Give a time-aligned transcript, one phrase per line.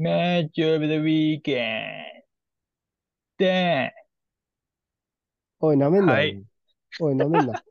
[0.00, 2.22] Match of the weekend.
[3.36, 3.92] で、
[5.58, 6.18] おい、舐めんなよ。
[6.18, 6.42] はい
[7.00, 7.62] おい、舐めんな。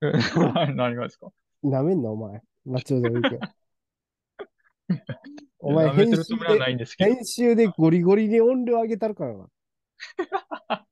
[0.76, 1.32] 何がですか？
[1.64, 2.40] 舐めんな、お前。
[2.64, 3.40] マッチョでいいけど。
[5.58, 6.86] お前、編集で。
[6.96, 9.48] 編集でゴリゴリに音量上げたるからな。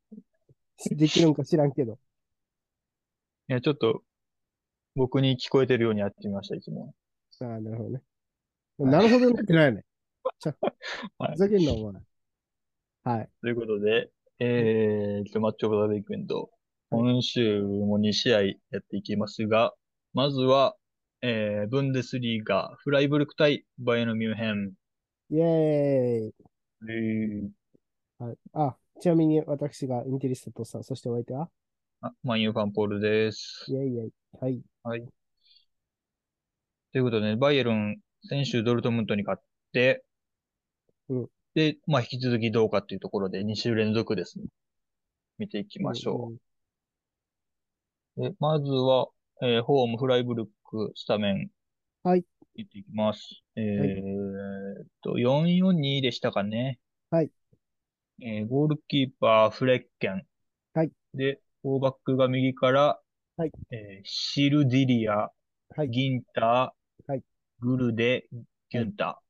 [0.91, 1.93] できるんか知らんけど。
[1.93, 4.03] いや、ちょっと、
[4.97, 6.93] 僕に聞こえてるようにやってみました、いつも。
[7.41, 8.03] ああ、なるほどね。
[8.79, 9.85] なるほどねってないね。
[11.19, 12.03] はいふざけんな、お前。
[13.05, 13.29] はい。
[13.43, 16.51] ということで、えーと、マッチオブザウィークエンド。
[16.91, 19.75] 今週も2試合やっていきますが、
[20.13, 20.75] まずは、
[21.23, 24.73] えー、ブンデスリーガ、フライブルク対バイエルンミュンヘン。
[25.31, 26.35] イェーイ。
[26.89, 27.49] えー
[28.19, 28.37] はい。
[28.53, 31.49] あ、ちなみに私がインテリストとさん、そしてお相手は？
[32.01, 33.65] あマンユーファンポールです。
[33.69, 34.13] イェイイェイ。
[34.41, 34.63] はい。
[34.83, 35.09] はい。
[36.93, 40.05] ということでね、バイエルン、先週ドルトムントに勝って、
[41.09, 44.47] うんで、まあ引き続きどうかっていうところで2週連続ですね。
[45.39, 46.39] 見ていきましょうん。
[48.17, 48.23] う。
[48.31, 49.09] で、まずは、
[49.43, 51.51] えーホームフライブルクスタメン。
[52.03, 52.25] はい。
[52.57, 53.43] 見ていきます。
[53.57, 56.79] えーっと、442でしたかね。
[57.11, 57.31] はい。
[58.21, 60.27] えーゴールキーパー、フレッケン。
[60.75, 60.93] はい。
[61.15, 63.01] で、フォーバックが右から、
[63.37, 63.53] はい。
[63.71, 65.31] えーシルディリア、
[65.77, 65.91] はい。
[65.91, 67.23] ギンター、はい
[67.61, 68.29] グルデ、
[68.71, 69.23] ギュンタ。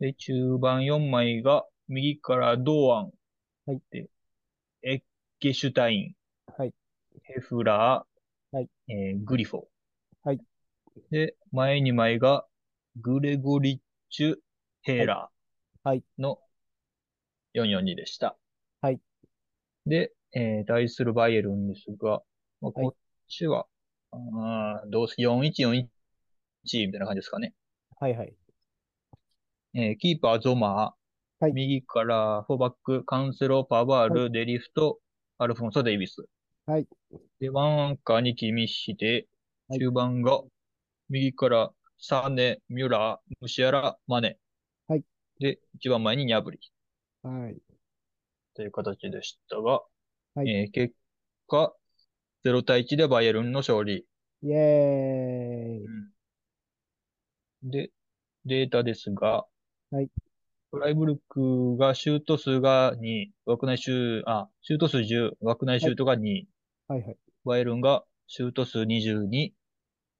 [0.00, 3.12] で、中盤4枚が、右から堂安。
[3.66, 3.82] はい。
[3.90, 4.08] で、
[4.82, 5.02] エッ
[5.40, 6.14] ゲシュタイン、
[6.56, 6.74] はい。
[7.22, 8.68] ヘフラー、はい。
[8.88, 9.64] えーグリフォー。
[10.24, 10.40] はい。
[11.10, 12.46] で、前2枚が、
[13.00, 13.78] グレゴリッ
[14.10, 14.36] チュ、
[14.82, 15.88] ヘーラー。
[15.88, 16.04] はい。
[16.18, 16.38] の
[17.54, 18.36] 442でした。
[18.80, 19.00] はい。
[19.86, 22.22] で、えー対するバイエルンですが、
[22.60, 22.94] まあ、はいこっ
[23.28, 23.66] ちは、
[24.12, 27.54] あーどうす、4141みたいな感じですかね。
[27.98, 28.34] はいはい。
[29.74, 31.44] えーキーパー、ゾマー。
[31.44, 35.00] はい右から、フォーバック、カンセロ、パワール、デリフト、
[35.38, 36.24] アルフォンソ、デイビス。
[36.66, 36.86] はい。
[37.40, 39.26] で、ワンアンカーにキミッシで、
[39.68, 40.40] はい中盤が、
[41.08, 44.38] 右から、サーネ、ミュラー、ムシアラ、マネ。
[44.86, 45.04] はい。
[45.40, 46.60] で、一番前にニャブリ。
[47.22, 47.56] はい。
[48.54, 49.80] という形でしたが、
[50.34, 50.94] はいえー結
[51.48, 51.74] 果、
[52.44, 54.06] 0対1でバイエルンの勝利。
[54.42, 55.86] イェーイ。
[57.62, 57.90] で、
[58.44, 59.46] データですが、
[59.92, 60.08] はい。
[60.70, 66.46] フライブルクがシュート数が2、枠内シュー、あ、シュート数10、枠内シュートが2、
[66.88, 67.16] はいはい。
[67.44, 69.52] バイエルンがシュート数22、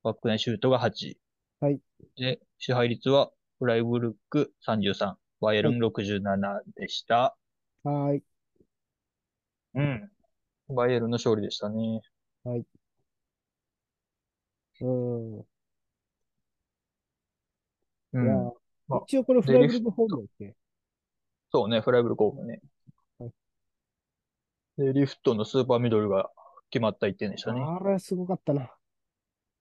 [0.03, 1.16] 枠内シュートが8。
[1.61, 1.81] はい。
[2.19, 3.31] で、支配率は
[3.61, 7.34] フライブルク33、バイエルン67でした。
[7.82, 8.22] はーい。
[9.75, 10.11] うん。
[10.69, 12.03] バイエルンの勝利でしたね。
[12.44, 12.59] う
[14.87, 15.38] ん。
[18.12, 18.25] うん。
[18.25, 20.54] いやまあ一応これフライブルクホームだっけ？
[21.53, 22.60] そうね、フライブルクオープンね。
[23.19, 23.31] はい
[24.78, 26.31] で、リフトのスーパーミドルが
[26.70, 27.62] 決まった一点でしたね。
[27.62, 28.70] あれすごかったな。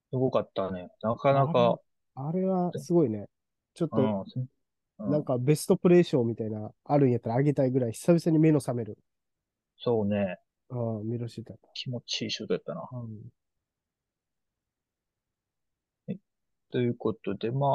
[0.09, 0.89] すごかったね。
[1.01, 1.79] なかなか、
[2.15, 3.27] あれはすごいね。
[3.73, 4.19] ちょっと、うん。
[4.21, 4.47] うん
[4.99, 8.99] なんかベストプレー賞みたいな、あるんやったらあげたいぐらい、久々に目の覚める。
[9.79, 10.37] そうね。
[10.69, 11.57] うん、見ろしてた。
[11.73, 12.87] 気持ちいいシュートやったな。
[16.07, 16.17] うん。
[16.71, 17.69] ということで、まあ、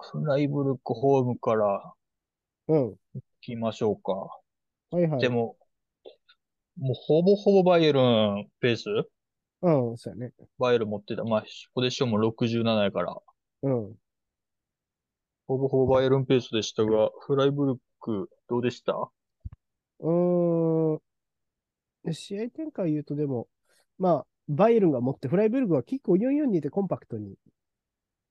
[0.00, 1.92] フライブルクホームから
[2.68, 2.78] うん。
[2.78, 2.98] 行
[3.40, 4.12] きましょうか。
[4.90, 5.20] はいはい。
[5.20, 5.56] でも、
[6.78, 8.84] もうほぼほぼバイエルンペース？
[9.62, 10.32] うん、そうやね。
[10.58, 11.24] バイエルン持ってた。
[11.24, 11.44] まあ、
[11.74, 13.16] ポゼッションも67やから、
[13.62, 13.94] うん。
[15.46, 18.94] ほぼほぼバイエルンペースでしたが、フライブルクどうでした？
[20.00, 20.94] うー
[22.08, 22.12] ん。
[22.12, 23.48] 試合展開言うとでも、
[23.98, 27.34] まあ、バイエルンが持って、フライブルクは結構4-4-2でコンパクトに、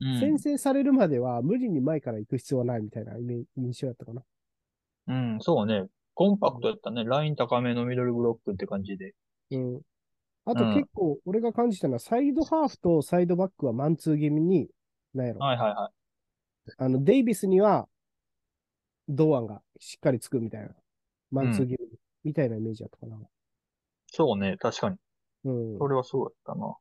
[0.01, 0.39] うん先。
[0.39, 4.23] 制されるまでは無理に前から行く必要はないみたいなイメ印象だったかな。
[5.07, 5.85] うん、そうね。
[6.13, 7.03] コンパクトやったね。
[7.03, 9.13] ライン高めのミドルブロックって感じで。
[9.51, 9.81] うん。
[10.45, 14.67] あとうん結構、俺が感じたのは、サイドハーフとサイドバックはマンツー気味に、
[15.13, 15.39] なんやろ。
[15.39, 15.91] はいはいは
[16.77, 17.87] あの、デイビスには、
[19.07, 20.69] 堂安がしっかりつくみたいな。
[21.31, 21.79] マンツー気味、
[22.23, 23.15] みたいなイメージだったかな。
[23.15, 23.19] い。
[24.07, 24.57] そうね。
[24.57, 24.97] 確かに。
[25.45, 25.77] うん。
[25.77, 26.75] それはそうだったな。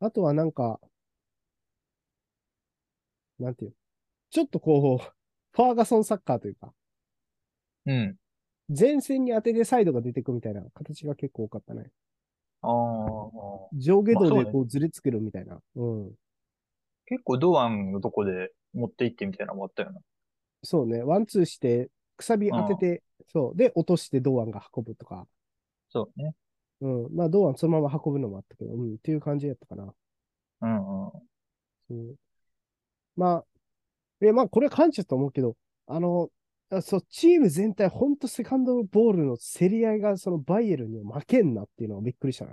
[0.00, 0.78] あとはなんか、
[3.42, 3.76] なんていうの？
[4.30, 5.12] ちょっとこう、
[5.52, 6.72] ファーガソンサッカーというか、
[7.86, 8.16] うん。
[8.68, 11.90] 前線に当ててサイドが出てくみたいな形が結構多かったね。
[12.62, 12.70] ああ、
[13.72, 15.60] 上下動まあそうねでこうずれつけるみたいな。
[15.74, 16.12] うん。
[17.06, 20.00] 結構堂安のとこで持って行ってみたいなのもあったよな。
[20.62, 21.02] そうね。
[21.02, 23.56] ワンツーして、くさび当てて、そう。
[23.56, 25.26] で、落として堂安が運ぶとか。
[25.90, 26.34] そうね。
[26.80, 27.14] うん。
[27.14, 28.94] まあ、堂安そのまま運ぶのもあったけど、うん。
[28.94, 29.94] っていう感じやったかな。
[30.60, 31.10] うんうん。
[31.90, 32.16] うん。
[33.16, 33.44] まあ、
[34.20, 35.56] え、まあ、これは感謝と思うけど、
[35.86, 36.28] あの、
[36.70, 42.52] あそう、チーム全体、本当セカンドボールの競り合いが、そのバイエルンには負けんなっていうのがびっくりしたな。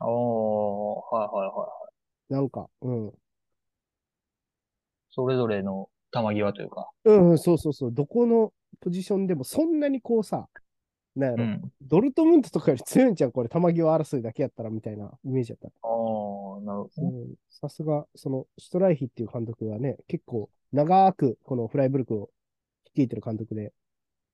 [0.00, 1.68] おー、はいはいは
[2.30, 2.32] い。
[2.34, 3.12] なんか、うん。
[5.10, 6.90] それぞれの球際というか。
[7.04, 7.92] うん、うんそうそうそう。
[7.92, 10.48] どこのポジションでも、そんなにこうさ、
[11.14, 11.72] なんやろ、うん。
[11.82, 13.32] ドルトムントとかより強いんちゃう？
[13.32, 15.68] これ、球際争いだけやったらみたいなイメージやった。
[15.68, 17.08] あー、なるほどね。
[17.08, 22.30] うんさすが、その、シュトライヒっていう監督はね、結構、長く、このフライブルクを
[22.86, 23.72] 率いてる監督で、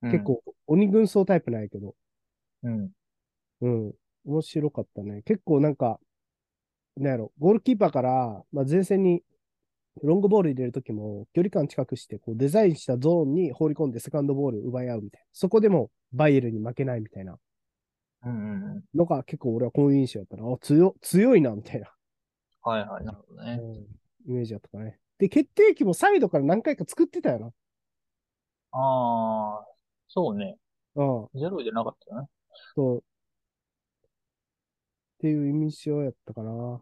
[0.01, 0.23] うん結。
[0.23, 1.93] 構、鬼軍曹タイプなんやけど、
[2.63, 2.91] うん。
[3.61, 3.93] うん、
[4.25, 5.21] 面白かったね。
[5.25, 5.99] 結構なんか、
[6.97, 9.21] なんやろ、ゴールキーパーから、まあ、前線に
[10.03, 15.25] ロングボール入れるときも、距離感近くして、こう、デザインしたゾーンに放り込んで、セカンドボール奪い合うみたいな。
[15.33, 17.37] そこでも、バイエルに負けないみたいな
[18.25, 18.83] うんうんうん。
[18.95, 21.91] のが、結構俺はこういう印象やったら、あ、強、強いな、みたいな、
[22.61, 23.59] はいはい、なるほどね。
[24.27, 24.99] イメージやったかね。
[25.17, 27.51] で、決定機もサイドから何回か作ってたよな。
[28.71, 29.65] あー、
[30.07, 30.57] そうね。
[30.95, 31.39] うん。
[31.39, 32.27] ゼロじゃなかったよね。
[32.75, 32.97] そう。
[32.97, 33.01] っ
[35.19, 36.81] ていう印象やったかな。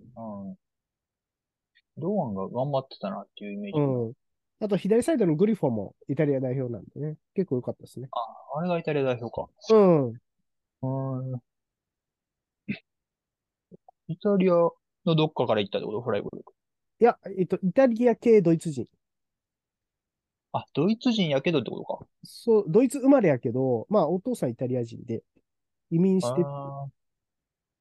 [0.00, 0.58] うん。
[1.98, 3.80] 堂安が頑張ってたなっていうイメージ。
[3.80, 4.12] うん。
[4.60, 7.16] あと、左サイドのグリフォンもイタリア代表なんでね。
[7.34, 8.08] 結構良かったですね。
[8.56, 9.48] あれがイタリア代表か。
[9.70, 10.12] うん。
[11.30, 11.40] うん。
[14.08, 16.00] イタリアのどっかから行ったってこと？
[16.00, 16.54] フライブルク。
[17.00, 18.86] いや、えっと、イタリア系ドイツ人。
[20.52, 22.06] あ、ドイツ人やけどってことか。
[22.24, 25.22] そう、ドイツ生まれやけど、まあ、お父さんイタリア人で、
[25.90, 26.86] 移民して、ああ、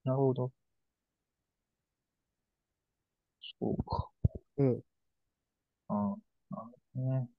[0.04, 0.52] なるほど。
[3.60, 4.10] そうか。
[4.58, 4.68] うん。
[4.70, 4.82] うん。
[5.90, 6.20] なる
[6.50, 7.30] ほどね。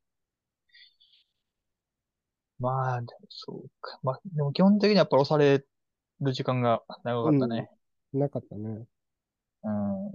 [2.59, 4.01] まあ、でもそうか。
[4.03, 5.65] まあ、でも基本的にやっぱ押され
[6.21, 7.71] る時間が長かったね。
[8.13, 8.85] なかったね。
[9.63, 10.11] うん。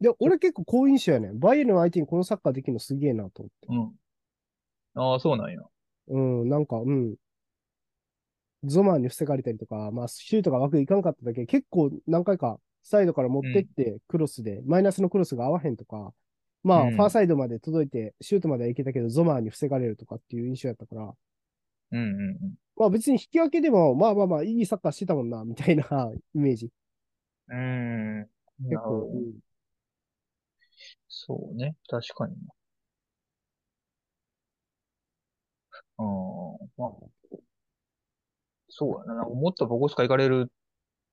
[0.00, 1.38] で、俺結構好印象やねん。
[1.38, 3.66] バイエルン相手にこのサッカーできるのすげえなと思って。
[4.96, 5.02] うん。
[5.02, 5.60] ああ、そうなんや。
[6.08, 7.16] うん、なんか、うん。
[8.64, 16.12] ゾマーに防がれたりとか、まあ、シュートが枠いかんかっただけ、結構何回かサイドから持ってって、クロスで、マイナスのクロスが合わへんとか、
[16.62, 21.14] まあ、うんファーサイドまで届いて、シュートまではいけたけど、ゾマーに防がれるとかっていう印象やったから、
[21.92, 22.54] うんうんうん。
[22.76, 25.84] まあ別に引き分けでも、まあまあまあ、いいサッカーしてたもんな、 みたいな
[26.34, 26.70] イメージ。
[27.48, 28.18] うーん。
[28.20, 28.26] な
[28.60, 29.40] 結構、うん
[31.08, 31.76] そうね。
[31.88, 32.34] 確かに。
[35.98, 36.70] うん。
[36.76, 36.90] まあ、
[38.68, 39.14] そうやな。
[39.16, 40.50] なんかもっとボコスカ行かれる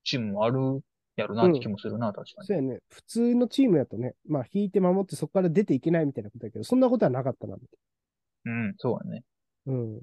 [0.03, 0.81] チームもある
[1.17, 2.47] やろなって気もするな、確かに。
[2.47, 2.79] そうやね。
[2.89, 7.55] 普通のチームやとね、まあ引いて守ってそこから出ていけないみたいなことやけど、そんなことはなかったな、
[8.45, 9.23] うん、そうやね。
[9.65, 9.73] な。
[9.73, 10.01] うん。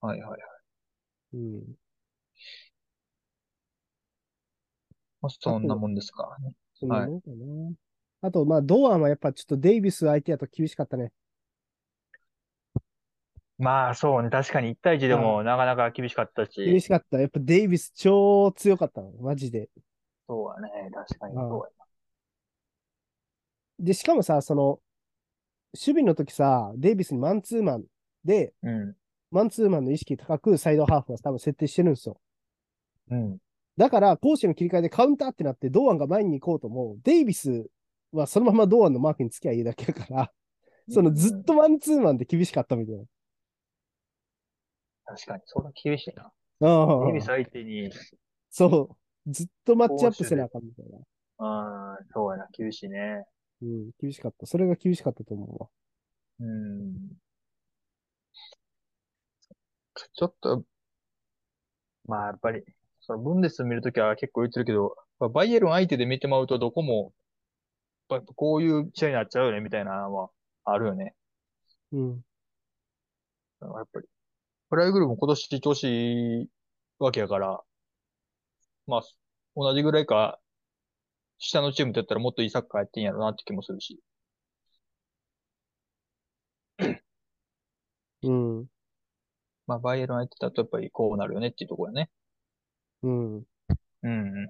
[0.00, 0.40] はいはいはい。
[1.34, 1.62] うん。
[5.22, 6.54] まあ、そんなもんですからね。
[6.74, 7.36] そんなもんかな。
[8.22, 11.12] あと、まあ、堂安はやっぱちょっとデイビス相手やと厳しかったね。
[13.62, 14.28] まあ、そうね。
[14.28, 17.20] 確かに1対1でもなかなか厳しかったし、厳しかった。
[17.20, 19.12] やっぱデイビス超強かったの。
[19.20, 19.68] マジで。
[20.28, 20.90] そうやね。
[20.92, 21.64] 確かにそ
[23.80, 24.80] うで、しかもさ、その、
[25.74, 27.84] 守備の時さ、デイビスにマンツーマン
[28.24, 28.94] で、やな。
[29.30, 32.20] マンツーマンの意識高くサイドハーフは多分設定してるんですよ。
[33.10, 33.22] うん。
[33.22, 33.38] うん。
[33.76, 37.68] だから、攻守の切り替えでカウンターってなって、堂安が前に行こうとも、デイビス
[38.12, 40.32] はそのまま堂安のマークに付きゃいいだけだから、
[40.90, 43.02] そのずっとマンツーマンで厳しかったみたいな。
[45.04, 46.32] 確かに、それは厳しいな。
[46.64, 47.90] ああス相手に、
[48.50, 49.30] そう。
[49.30, 50.98] ずっとマッチアップせなあかんみたいな。
[51.38, 52.48] ああ、そうやな。
[52.52, 53.24] 厳しいね。
[53.62, 54.46] うん、厳しかった。
[54.46, 55.68] それが厳しかったと思うわ。
[56.40, 56.94] うん。
[59.94, 60.64] ちょっと、
[62.06, 62.64] まあやっぱり、
[63.00, 67.12] そのブンデス見るときは結構言ってるけど、まあバイエルン相手で見てまうとどこも、
[68.10, 70.30] やっぱこういう試合になっちゃうよね、みたいなのは
[70.64, 71.14] あるよね。
[71.92, 72.24] うん。
[73.60, 74.08] やっぱり。
[74.72, 76.48] フライブルーも今年調子いい
[76.98, 77.60] わけやから、
[78.86, 79.02] まあ、
[79.54, 80.40] 同じぐらいか、
[81.36, 84.00] 下のチームとやったらもっといいサッカーやってんやろなって気もするし。
[88.22, 88.66] うん。
[89.66, 92.10] まあ、バイエルン相手だとやっぱりこうなるよねっていうところやね。
[93.02, 93.36] うん。
[93.36, 93.44] うん
[94.04, 94.48] うんうん。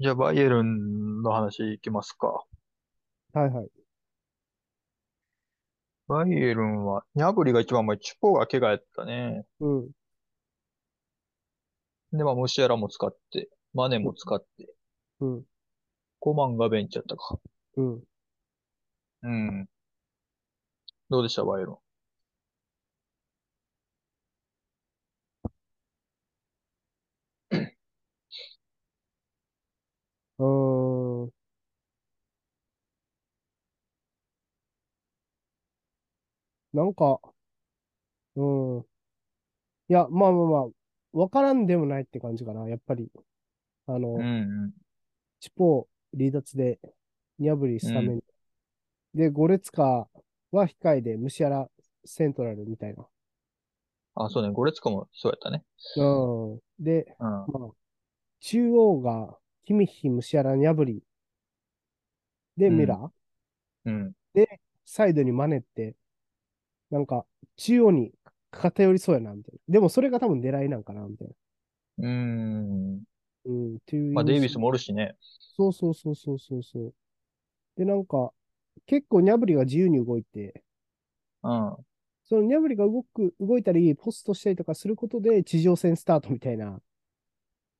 [0.00, 2.44] じゃあ、バイエルンの話いきますか。
[3.32, 3.79] はいはい。
[6.10, 9.46] バイエルンは、ニャブリが一番前、チュポが怪我やったね。
[9.60, 9.90] うん。
[12.12, 14.74] で、まあ、ムシアラも使って、マネも使って、
[15.20, 15.44] うん。
[16.20, 17.38] コマンがベンチやったか。
[17.76, 18.02] うん。
[19.22, 19.68] うん。
[21.10, 21.76] どうでした、バイエルン？
[36.72, 37.20] なんか、
[38.36, 38.84] うん。
[39.88, 40.68] いや、まあまあまあ、
[41.12, 42.68] わからんでもないって感じかな。
[42.68, 43.10] やっぱり、
[43.86, 44.72] あうの、ん、
[45.40, 46.78] チポ離脱で、
[47.38, 47.92] ニャブリうん、うん。
[47.92, 48.20] スタメン。
[49.14, 50.08] で、ゴレツカ
[50.52, 51.68] は控えで、ムシアラ
[52.04, 53.06] セントラルみたいな。
[54.14, 54.52] あ、そうね。
[54.52, 55.64] ゴレツカもそうやったね。
[55.96, 56.60] うん。
[56.78, 57.74] で、うん、まあ、
[58.40, 61.02] 中央が、キミッヒ、ムシアラ、ニャブリ。
[62.56, 63.10] で、うん、ミラー。
[63.86, 65.94] うん、で、サイドにマネって、
[66.90, 67.24] なんか、
[67.56, 68.12] 中央に
[68.50, 69.60] 偏りそうやな、みたいな。
[69.74, 71.34] でも、それが多分狙いなんかな、みたいな。
[71.98, 73.02] うーん。
[73.44, 74.58] うん、っていうまあ、デイビス。
[74.58, 75.16] もおるしね。
[75.20, 76.94] そうそうそうそうそうそう。
[77.76, 78.32] で、なんか、
[78.86, 80.62] 結構ニャブリが自由に動いて、
[81.42, 81.50] うん。
[81.50, 81.78] は
[82.24, 86.80] そのニャブリが動く、動いたり、ポストしたりとかすることで、地上戦スタートみたいな、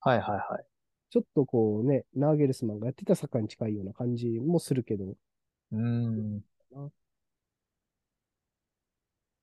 [0.06, 0.66] いはいはい。
[1.10, 6.42] ちょっとこうね、ナーゲルスマンがやってたサッカーに近いような感じもするけど、うーん。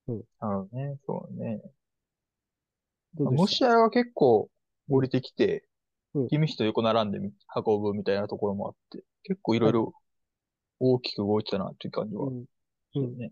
[0.08, 1.00] なうん、なるほどね。
[1.06, 1.62] そうね。
[3.16, 3.42] どうでした？
[3.42, 4.50] ムシアラが結構
[4.90, 5.68] うん、降りてきて、
[6.14, 9.94] うん、キミヒと横並んで運ぶみたいなところもあって、結構いろはい、いろ
[10.80, 12.46] 大きく動いてたなっていう感じはうん、
[12.96, 13.32] うね。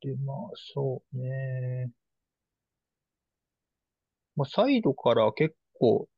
[0.00, 0.36] で、まあ、
[0.74, 1.90] そうね。
[4.36, 6.08] まあ、サイドから結構、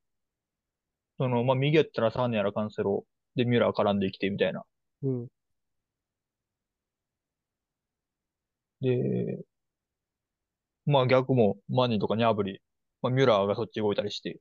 [1.16, 3.06] その、まあ、右やったらサーネやらカンセロ、
[3.36, 4.64] で、ミュラー絡んできてみたいな。
[5.02, 5.28] うん、
[8.80, 9.44] で、
[10.86, 12.60] まあ逆も、マニとかニャブリ、
[13.02, 14.40] まあ、ミュラーがそっち動いたりして、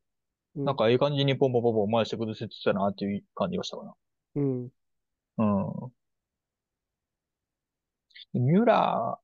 [0.56, 3.94] うん、なんかいい感じにポンポンポンポン回して崩せてたなっていう感じがしたかな。
[4.36, 4.70] うん、
[5.38, 5.92] うん。
[8.34, 9.20] でミュラ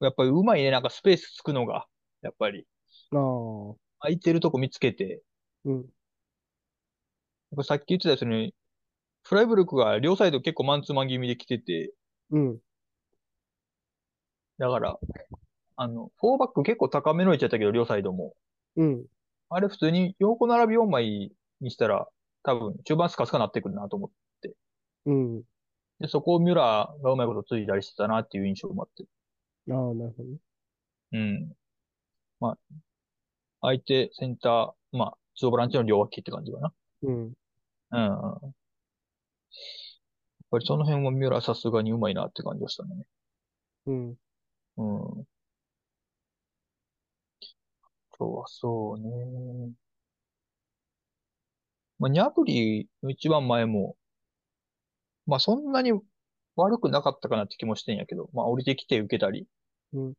[0.00, 0.70] ー、やっぱりうまいね。
[0.70, 1.86] なんかスペースつくのが、
[2.22, 2.66] やっぱり。
[3.12, 5.22] ああ、空いてるとこ見つけて、
[5.64, 5.84] うん、やっ
[7.56, 8.54] ぱさっき言ってたように、
[9.22, 11.92] フライブルクが両サイド結構マンツーマン気味で来てて、
[12.30, 12.58] うん、
[14.58, 14.98] だから、
[15.76, 18.34] あの、フォーバック結構高めの位置やったけど、両サイドも。
[18.76, 19.06] うん、
[19.48, 22.08] あれ普通に横並び4枚にしたら、
[22.42, 24.10] 多分中盤スカスカなってくるなと思っ
[24.42, 24.54] て。
[25.06, 25.42] うん、
[26.00, 29.04] で、そこをミュラーがうまいことついたりしてたなっていう印象もあって。
[29.70, 30.38] ああ、なるほどね。
[31.12, 31.52] うん。
[32.40, 32.58] まあ、
[33.60, 36.72] 相手、センター、まあ、ツーボランチの両脇って感じかな。
[37.02, 37.32] うん、うん。
[37.92, 38.08] や
[38.50, 38.52] っ
[40.50, 43.06] ぱりその辺はミュラーさすがにうまいなって感じがしたね。
[43.86, 44.14] うん、
[44.78, 45.26] うん。
[48.18, 49.72] そうはそうね。
[52.00, 53.96] まあ、ニャブリの一番前も、
[55.26, 55.92] まあそんなに
[56.56, 59.46] 悪くなかったかなって気もしてんやけど、まあ降りてきて受けたり
[59.92, 60.14] うん、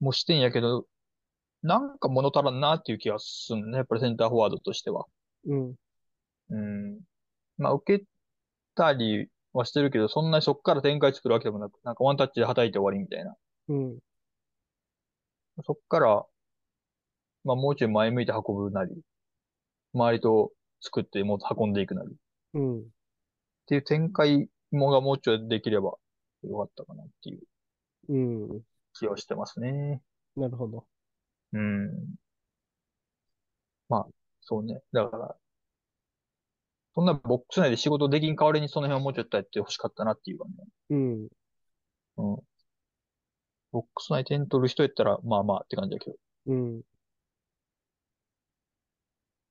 [0.00, 0.86] もしてんやけど、
[1.62, 3.78] なんか物足らんなっていう気がするね。
[3.78, 5.06] やっぱりセンターフォワードとしては。
[5.46, 5.74] うん、
[6.50, 7.00] うん。
[7.58, 8.06] まあ受け
[8.76, 13.36] たりはしてるけど、そんなにそっから展開作るわけでもなく、なんかワンタッチで叩いて終わりみたいな。
[13.68, 13.98] うん、
[15.64, 16.26] そっから、
[17.44, 18.90] まあもうちょい前向いて運ぶなり、
[19.94, 22.10] 周りと作ってもっと運んでいくなり。
[22.10, 22.14] っ
[22.54, 22.84] うん、
[23.66, 25.94] ていう展開もがもうちょいできれば
[26.42, 27.42] よかったかなっていう
[28.08, 28.62] うん、
[28.94, 30.02] 気はしてますね。
[30.36, 30.86] なるほど。
[31.52, 32.16] うん。
[33.88, 34.06] まあ、
[34.40, 34.82] そうね。
[34.92, 35.36] だから、
[36.94, 40.52] そんなボックス内で仕事できん代わりにその辺をもうちょっとやってほしかったなっていうかね。
[40.90, 41.28] うん、うん。
[43.72, 46.16] ボックス内点取る人やったら、まあまあって感じだけど。
[46.46, 46.82] うん。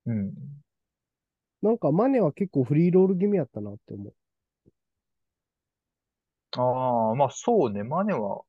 [0.06, 0.34] うん。
[1.62, 4.14] なんかマネは結構フリーロール気味やったなって思
[6.56, 7.84] ああ、まあそうね。
[7.84, 8.42] マネは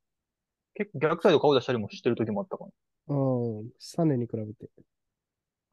[0.75, 2.67] 結構逆サイド顔出したりもしてる時もあったか
[3.09, 3.15] う。
[3.15, 4.69] うん、サネに比べて。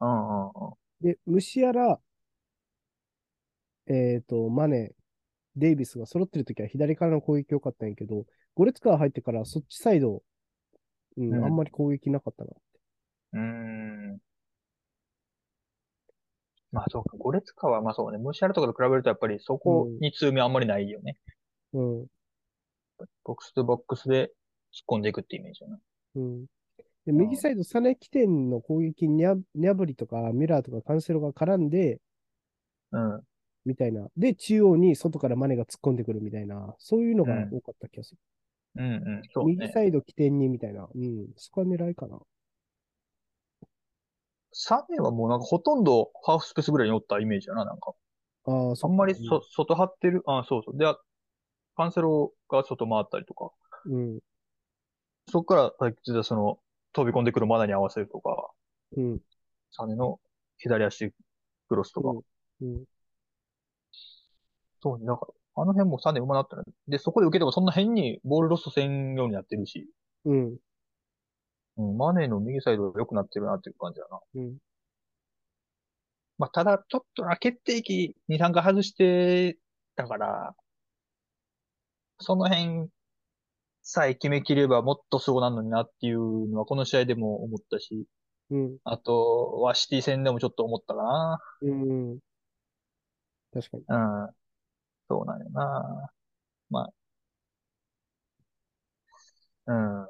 [0.00, 0.06] な。
[0.06, 0.52] うんうんうん。
[1.00, 2.00] で、ムシアラ、
[3.86, 4.92] えっと、マネ、
[5.56, 8.24] デイビスが揃ってる時は左からの攻撃良かったんやけど、
[8.54, 10.22] ゴレツカー入ってからそっちサイド、
[11.16, 11.56] うん、あんうん。
[11.56, 12.50] まり攻撃なかったな。
[13.34, 14.18] うーん。
[16.70, 17.16] まあそうか。
[17.18, 18.18] ゴレツカはまあそうね。
[18.18, 21.18] ムシアラとかと比べるとやっぱりそこうん、に強みあんまりないよね。
[21.74, 22.06] うん、
[23.24, 24.32] ボックスとボックスで突っ
[24.88, 25.78] 込んでいくってイメージだな。
[26.14, 26.46] うん。
[27.04, 29.24] で、右サイド、サネ起点の攻撃に
[29.54, 32.00] ニャブリとかミラーとかカンセロが絡んで、
[32.92, 33.20] うん。
[33.64, 33.70] うん。
[33.70, 34.08] みたいな。
[34.16, 37.50] で、中央に外からマネが突っ込んでくるみたいな、そういうのうん。
[37.50, 38.18] が多かった気がする。
[38.76, 38.84] うん。
[38.84, 39.22] うん。
[39.32, 39.56] そうね。
[39.56, 40.88] 右サイド起点にみたいな。
[40.94, 41.28] うん。
[41.36, 42.18] そこは狙いかな。
[44.52, 47.92] サネはもうなんかほとんどハーフスペースぐらいにおったイメージやな、なんか。
[48.44, 48.96] ああ、そあん。
[48.96, 50.22] まりそ、外張ってる？
[50.26, 50.76] あ、そうそう。
[50.76, 50.84] で、
[51.74, 53.50] カンセロが外回ったりとか。
[53.86, 54.18] うん。
[55.30, 56.58] そこからさっき言ったその
[56.92, 58.50] 飛び込んでくるマナに合わせるとか、
[58.96, 59.20] うん。
[59.70, 60.20] サネの
[60.58, 61.12] 左足
[61.68, 62.10] クロスとか。
[62.10, 62.20] うん。
[62.60, 62.84] うん。
[64.82, 65.06] そうね。
[65.06, 66.62] なんか、あの辺もサネ上手くなったね。
[66.88, 69.88] で、そこで受けてもそんな変にボールロストせんようになってるし、
[70.24, 70.56] うん。
[71.76, 74.20] うん、マネの右サイド良くなってるなっていう感じだな。
[74.34, 74.58] うん。
[76.38, 79.58] まあ、ただ、ちょっとな、決定機2、3回外して
[79.96, 80.54] たから、
[82.18, 82.88] その辺
[83.82, 88.06] さえ決めきればもっとすごなるのになっていうのはこの試合でも思ったし、
[88.50, 88.78] うん。
[88.84, 91.40] あとはシティ戦でもちょっと思ったかな。
[91.62, 92.18] うん。
[93.52, 93.84] 確かに。
[93.88, 93.96] う
[94.28, 94.41] ん。
[95.12, 96.10] そうなんよな。
[96.70, 96.92] まあ、
[99.66, 99.72] う
[100.06, 100.08] ん。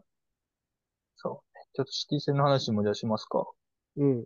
[1.16, 1.66] そうね。
[1.74, 3.44] ちょっとシティ戦の話もじゃあしますか。
[3.96, 4.24] うん。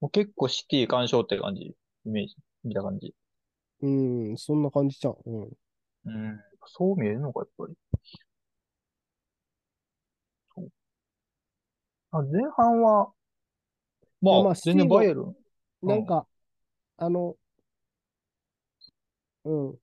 [0.00, 1.74] もう結構シティ干渉って感じ？
[2.04, 2.36] イメージ。
[2.62, 3.14] 見た感じ。
[3.80, 4.36] うん。
[4.36, 5.16] そんな感じじゃん。
[5.24, 5.42] うん。
[6.04, 6.40] うん。
[6.66, 7.74] そう見えるのか、やっぱり。
[10.54, 10.68] そう。
[12.10, 13.12] あ、前半は、
[14.20, 15.36] まあ、まあ全然バイエルン。
[15.82, 16.26] なんか、
[16.98, 17.34] あの、
[19.44, 19.74] うん。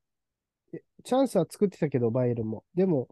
[0.73, 2.63] えチャンスは作ってたけど、バイエルンも。
[2.75, 3.07] でも、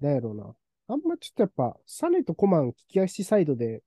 [0.00, 0.54] なんやろうな。
[0.88, 3.82] あんまちょっとやっぱ、サネとコマン利き足サイドで、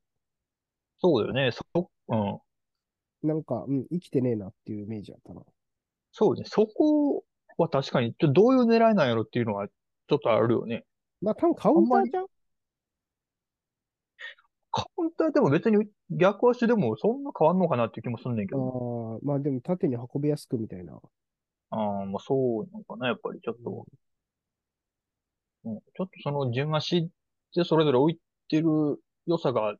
[0.97, 1.51] そうだよね。
[1.51, 2.39] そ、うん。
[3.27, 5.41] なんか、うん、生きてねえなっていうイメージだったな。
[6.11, 6.43] そうね。
[6.45, 7.25] そこ
[7.57, 10.85] は確かに、ちょっとどういう狙いなんやろっていうのは、ちょっとあるよね。
[11.21, 12.25] まあ、多分カウンターじゃん？
[14.77, 19.19] カウンターでも別に逆足でもそんな変わんのかなっていう気もすんねんけど。
[19.21, 20.99] ああ、まあでも縦に運びやすくみたいな。
[21.69, 23.85] ああ、まあそうなのかな、やっぱりちょっと。
[25.63, 27.09] うん、ちょっとその順足
[27.55, 28.67] でそれぞれ置いてる
[29.25, 29.75] 良さが、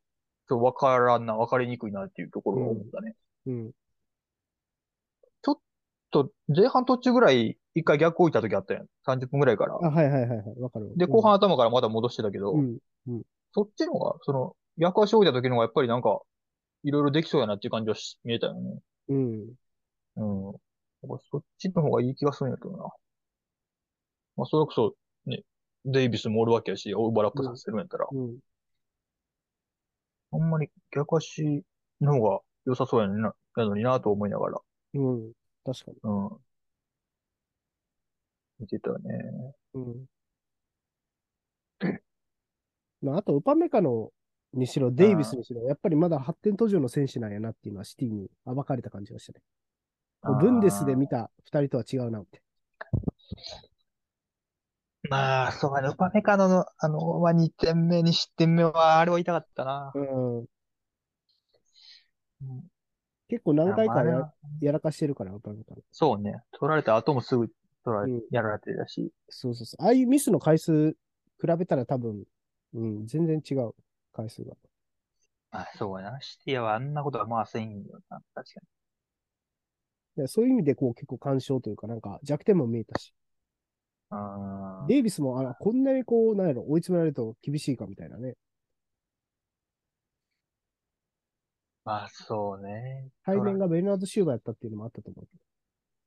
[0.48, 3.16] ちょっとわからんな、わかりにくいなっていうところを思ったね。
[3.48, 3.72] うん。
[6.16, 8.86] と、前半途中ぐらい、一回逆置いた時あったやん。
[9.06, 9.74] 30分ぐらいから。
[9.74, 10.60] あ、はいはいはいはい。
[10.60, 10.94] わかる。
[10.96, 12.78] で、後半頭からまた戻してたけど、うん。
[13.54, 16.22] そっちのが、その、逆足置いた時の方がやっぱりなんか、
[16.84, 18.80] いろいろできそうやなっていう感じはし見えたよね。
[19.10, 19.56] うん。
[20.18, 20.46] うん。
[20.46, 20.54] なん
[21.18, 22.90] かそっちの方がいい気がするんやけどな。
[24.38, 25.44] まあ、それこそ、ね、
[25.86, 28.38] デイビスもおるわけやし、オーバーラップさせるんやったら、うん。
[30.32, 31.64] あんまり逆足
[32.02, 34.60] の方が良さそうやのにな、やのになと思いながら、
[34.96, 35.34] うん。
[35.64, 35.98] 確かに。
[36.04, 36.38] うん。
[38.60, 39.56] 見てたよね。
[39.76, 40.06] うん。
[43.02, 44.12] まあ、あと、ウパメカの
[44.56, 49.42] にしろ、デイビスにしろ、やっぱりまだ発展途上の選手なんやなっていうのはシティに暴かれた感じがしたね。
[50.42, 52.42] ブンデスで見た二人とは違うなって。
[55.10, 55.90] まあ、そうやね。
[55.90, 59.92] ウパメカノの、あの、まあ、2点目、2失点目は、あれは痛かったな。
[59.94, 60.40] うん。
[60.40, 60.48] うん
[63.28, 65.82] 結構何回かややらかしてるから、ウパメカの。
[65.92, 66.44] そうね。
[66.60, 67.48] 取られた後もすぐ
[67.84, 69.12] 取られうん、やられてたし。
[69.30, 69.84] そうそうそう。
[69.84, 70.98] ああいうミスの回数比
[71.58, 72.24] べたら多分、
[72.76, 73.74] うん、全然違う
[74.16, 74.56] 回数が。
[75.52, 76.22] まあ、そうやな。
[76.22, 78.22] シティはあんなことはまあせんよな。
[78.34, 78.62] 確か
[80.18, 83.14] でそういう意味で、こう結構干渉というか、なんか弱点も見えたし。
[84.12, 84.18] に。
[84.18, 84.88] うん。
[84.88, 88.36] デイビスも、あら、こんなにこう、なんやろ、追い詰められると厳しいかみたいなね。
[91.84, 93.10] まあ、そうね。
[93.26, 95.32] 背面がベルナード・シューバーやったっていうのもあったと思うけ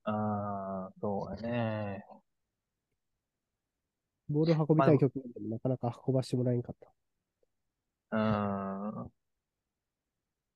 [0.07, 0.13] ど。
[0.13, 2.05] ああ、そうやね。
[4.29, 6.93] ボールを運びたい局面でもなかなか運ばしてもらえんかった。
[8.11, 9.13] うーん。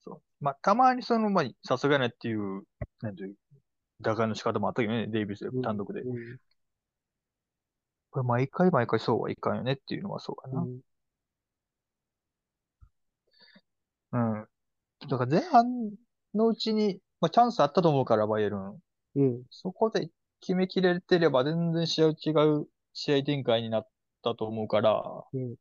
[0.01, 0.23] そう。
[0.41, 2.63] まあ、たまにその、まあ、さすがねっていう、
[3.01, 3.35] なんていう、
[4.01, 6.01] 打開の仕方もあったけどね、デイビス単独で。
[6.03, 6.39] うん
[8.11, 10.61] これ毎回毎回そうはいかんよねっていうのはそうかな。
[10.61, 10.81] うん
[14.13, 14.49] うん。
[15.09, 15.91] だから前半
[16.35, 18.79] のうちに、まあ、チャンスあったと思うから、バイエルン。
[19.17, 19.43] うん。
[19.51, 20.11] そこで
[20.41, 23.89] 決めきれてれば全然試合違う試合展開になっ
[24.23, 25.55] たと思うから、うん。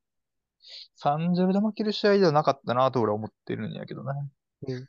[0.96, 4.12] 3-0で負ける試合ではなかったなと俺は思ってるんやけどね。
[4.68, 4.88] うん。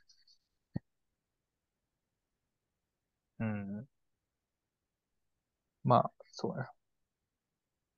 [3.39, 3.89] うん。
[5.85, 6.71] まあ、そうやな。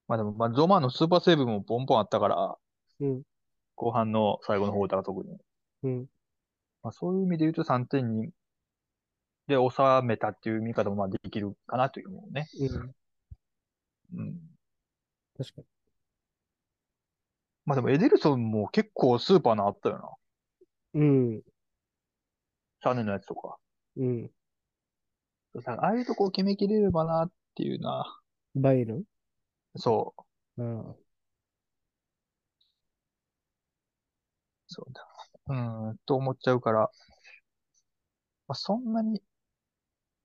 [0.07, 2.57] まあでも、まあ、ゾマのスーパーセーブもポンポンあったから、
[3.01, 3.23] うん。
[3.75, 5.39] 後半の最後の方だ特に。
[5.83, 6.07] うん。
[6.83, 8.31] まあそういう意味で言うと3点に、
[9.47, 12.49] で収めたっていう見方もまあできるかなというもね。
[12.61, 12.95] うん。
[14.21, 14.39] うん。
[15.37, 15.74] 確かに。
[17.67, 20.19] まあでもエデルソンも結構スーパーなあったよ
[20.95, 21.01] な。
[21.01, 21.41] うん。
[21.41, 23.57] シャネのやつとか。
[23.97, 24.31] うん。
[25.63, 28.21] さああいうとこを決めきれればなっていうな。
[28.55, 29.05] バイエルン？
[29.77, 30.15] そ
[30.59, 30.63] う。
[30.63, 30.95] ああ。
[34.67, 35.07] そうだ。
[35.47, 36.91] うーん、と思っちゃうから。
[38.47, 39.23] まあ、そんなに、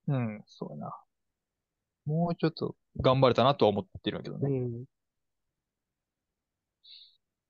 [0.08, 0.98] うん、そうやな。
[2.06, 4.60] もうちょっと頑張れたなとは思ってるんだけどうね。
[4.60, 4.86] ん。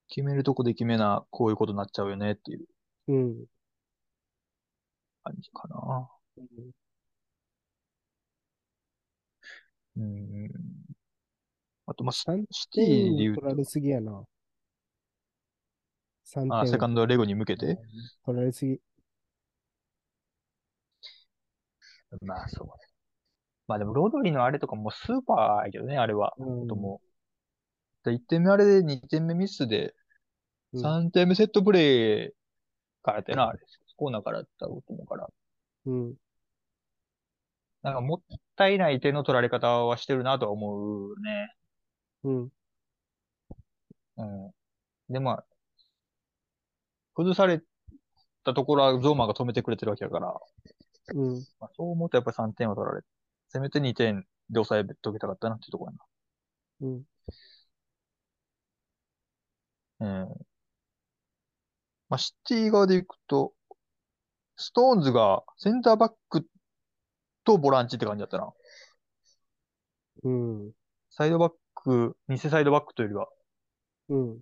[0.09, 2.65] 決めるとこで決めな、こういうことになっちゃうよねっていう
[3.07, 3.45] うん。
[5.23, 6.09] 感じかな。
[6.37, 6.45] うん
[9.97, 10.49] うん。
[11.85, 14.23] あと、まあ、シ3シティで点言取られすぎやな。
[16.25, 17.77] 3あ、点セカンドレゴに向けて？
[18.25, 18.79] 取られすぎ。
[22.21, 22.71] まあ、そうね。
[23.67, 26.33] まあでも、ロドリのあれとかもスーパーやけどね、あれは。
[26.39, 27.01] うんとも
[28.05, 28.11] う。
[28.11, 29.93] 1点目あれで2点目ミスで、
[30.73, 32.31] うん3点目セットプレー
[33.01, 33.59] からやってな、あれ。
[33.97, 35.27] コーナーからやったと思うから。
[35.87, 36.15] うん。
[37.81, 41.55] なんかもったいない点の取られ方はしてるなとは思うね。
[42.23, 42.49] うん。
[44.17, 44.51] うん。
[45.09, 45.45] で、まあ、
[47.15, 47.61] 崩され
[48.43, 50.33] たところはゾーマが止めてくれてるわけだから、
[51.15, 51.45] うん。
[51.59, 53.01] まあ、そう思うとやっぱり3点は取られ
[53.49, 55.93] せめて2点で抑えとけたかったなっていうところ
[56.81, 56.87] うん。
[56.87, 56.95] やな。
[56.95, 57.03] うん。
[62.09, 63.53] まあ、シティ側でいくと、
[64.55, 66.45] ストーンズがセンターバック
[67.43, 68.51] とボランチって感じだったな。
[70.23, 70.71] うん。
[71.09, 73.31] サイドバック、偽サイドバックというよ
[74.09, 74.33] うん。
[74.35, 74.41] り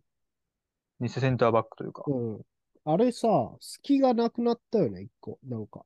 [1.02, 2.04] は、偽センターバックというか。
[2.08, 2.42] うん。
[2.86, 3.28] あれさ、
[3.60, 5.40] 隙がなくなったよね、一個。
[5.44, 5.86] なんか。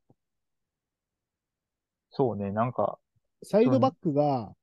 [2.11, 2.99] そうね、なんか、
[3.43, 4.53] サイドバックが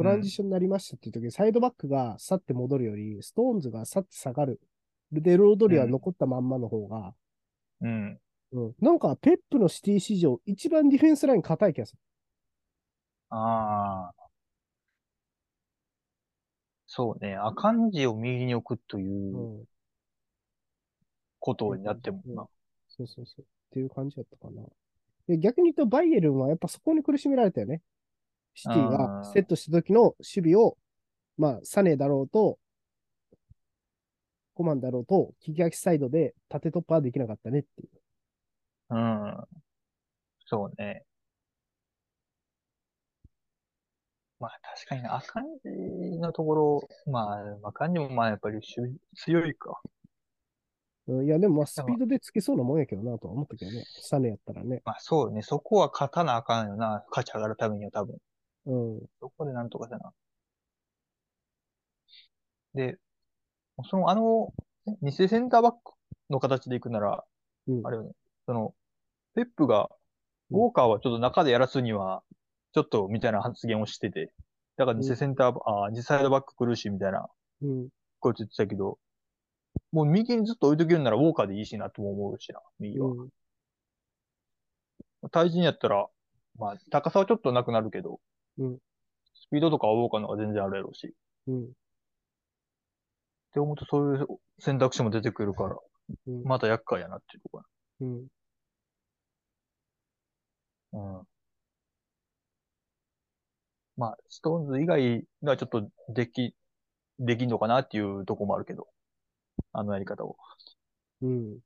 [0.00, 4.58] トランジションになりましたっていう時に、サイドバックが去って戻るより、ストーンズが去って下がる。
[5.12, 7.14] で、ロードリは残ったまんまの方が、
[7.82, 8.20] うん。
[8.52, 8.74] うん。
[8.80, 11.98] なんか、ペップのシティ史上、一番ディフェンスライン硬い気がする。
[13.28, 14.30] ああ。
[16.86, 19.64] そうね、アカンジを右に置くといううん。
[21.38, 22.48] ことになってもうんな。
[22.88, 23.42] そうそうそう。
[23.42, 24.62] っていう感じだったかな。
[25.28, 27.82] で、逆に言うと、バイエルンはやっぱそこに苦しめられたよね。
[28.54, 30.76] シティがセットした時の守備を、
[31.36, 32.58] まあ、サネだろうと、
[34.54, 37.88] コマンだろうと、利き足サイドで縦突破はできなかったねっていう。
[38.90, 39.36] うん。
[40.46, 41.04] そうね。
[44.38, 49.80] まあ確かにな、アカンジのところ、まあ、アカンジもまあやっぱり守備強いか。
[51.06, 53.84] うんいや、でもまあ、スピードでつけそうなもんやけどなとは思ったけどね。
[54.00, 54.80] サネやったらね。
[54.84, 58.16] まあそうね、そこは勝たなあかんよな、勝ち上がるためには多分。
[58.66, 59.00] うん。
[59.20, 60.12] そこでなんとかせな。
[62.74, 62.98] で、
[63.88, 64.52] その、あの、
[65.02, 65.92] 偽センターバック
[66.30, 67.24] の形でいくなら、
[67.66, 68.10] うんあれよね、
[68.46, 68.74] その、
[69.34, 70.00] ペップが、うん
[70.52, 72.24] ウォーカーはちょっと中でやらすには、
[72.72, 74.32] ちょっとみたいな発言をしてて、
[74.76, 77.28] だから偽センター、あ、偽サイドバック苦しいみたいな
[77.62, 77.88] うん。
[78.18, 78.98] こと言ってたけど、
[79.92, 83.10] もう右にずっと置いとけるならウォーカーでいいしなとも思うしな、右は。
[83.10, 83.28] うん。
[85.30, 86.08] 対人やったら、
[86.58, 88.20] まあ、高さはちょっとなくなるけど、
[88.60, 88.78] うん
[89.34, 91.08] スピードとかはウォーカーの方が全然あるやろうし。
[91.08, 91.10] っ
[91.48, 91.72] うん。
[93.52, 94.26] て思うとそういう
[94.60, 95.76] 選択肢も出てくるから、
[96.26, 96.44] うん。
[96.44, 97.62] また厄介やなっていうとこ
[98.00, 98.26] うん。
[100.92, 101.26] うん。
[103.96, 106.54] まあ、ストーンズ以外がちょっとでき、
[107.18, 108.88] できんのかなっていうとこもあるけど、
[109.72, 110.36] あのやり方を。
[111.22, 111.58] うん。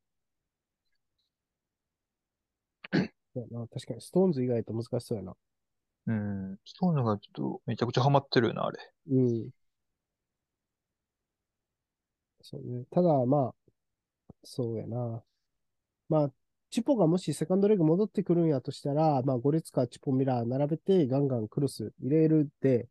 [3.35, 5.37] そうやな確かに、ストーンズ以外と難しそうやな。
[6.06, 6.58] うん。
[6.64, 8.78] ストーンズがちょっとめちゃくちゃハマってるよな、あれ。
[9.10, 9.50] うん。
[12.42, 12.84] そうね。
[12.90, 13.54] ただ、まあ、
[14.42, 15.22] そうやな。
[16.08, 16.30] まあ、
[16.70, 22.88] チュポがもしセカンドレグ戻ってくるんやとしたら、まあ、ゴレツカ、チュポ、ミュラー並べてガンガンクロス入れるって、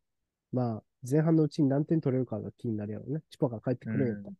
[0.51, 3.21] まあ、前半のうちに何点取れるかが気になるやろうね。
[3.29, 4.35] チュポが帰ってくるんやったら。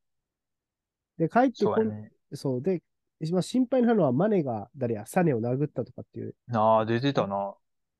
[1.17, 2.11] で、帰ってこん、そうやね。
[2.33, 2.61] そう。
[2.61, 2.81] で、
[3.19, 6.35] 一番心配なのはマネが誰や、サネを殴ったとかっていう。
[6.53, 7.53] ああ、出てたな。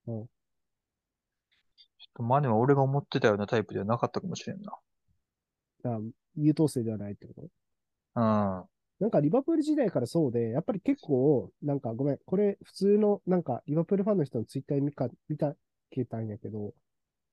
[0.08, 0.26] うん
[2.20, 4.74] マネは俺が思ってたようなタイプではなかったかもしれんな。
[5.86, 6.00] あ
[6.36, 7.42] 優等生ではないってこと？
[7.42, 8.64] うん。
[9.00, 15.56] なんかリバプール時代からそうで、やっぱり結構、なんかごめん、これ普通の、なんかリバプールファンの人のツイッター見か見た
[15.90, 16.74] けたんやけど、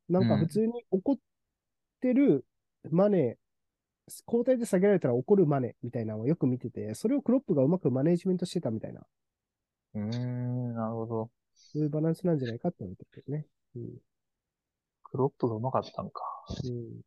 [0.08, 1.16] なんか普通に怒っ
[2.00, 2.44] てる
[2.90, 3.36] マネ、
[4.26, 9.02] 交代で下げられたら怒るマネみたいなのをよく見てて、それをクロップがうまくマネージメントしてたみたいな、
[9.94, 11.30] うーん、なるほど。
[11.54, 13.46] そういうバランスなんじゃないかって思ってるけどね。
[13.76, 13.98] うん。
[15.10, 16.22] クロップがうまかったんか。
[16.64, 17.00] うん。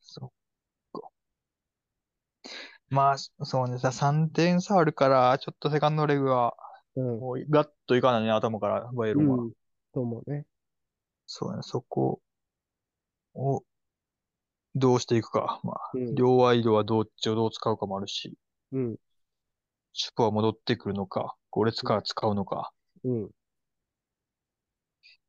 [0.00, 0.30] そっ
[0.92, 1.08] か。
[2.90, 6.54] まあ、そうね、さ、3点差あるから、ちょっとセカンドレグは、
[6.96, 7.20] うん。
[7.20, 9.36] もうガッといかないね、頭から、バイエルンは。
[9.36, 9.52] うん。
[9.94, 10.44] と思うね。
[11.26, 12.20] そうね、そこ
[13.34, 13.62] を、
[14.74, 15.60] どうしていくか。
[15.62, 18.36] まあ、うん両ワイドはどっちをどう使うかもあるし、
[18.72, 18.96] うん。
[19.92, 22.72] シュポは戻ってくるのか、ゴレツカー使うのか。
[23.04, 23.30] うん。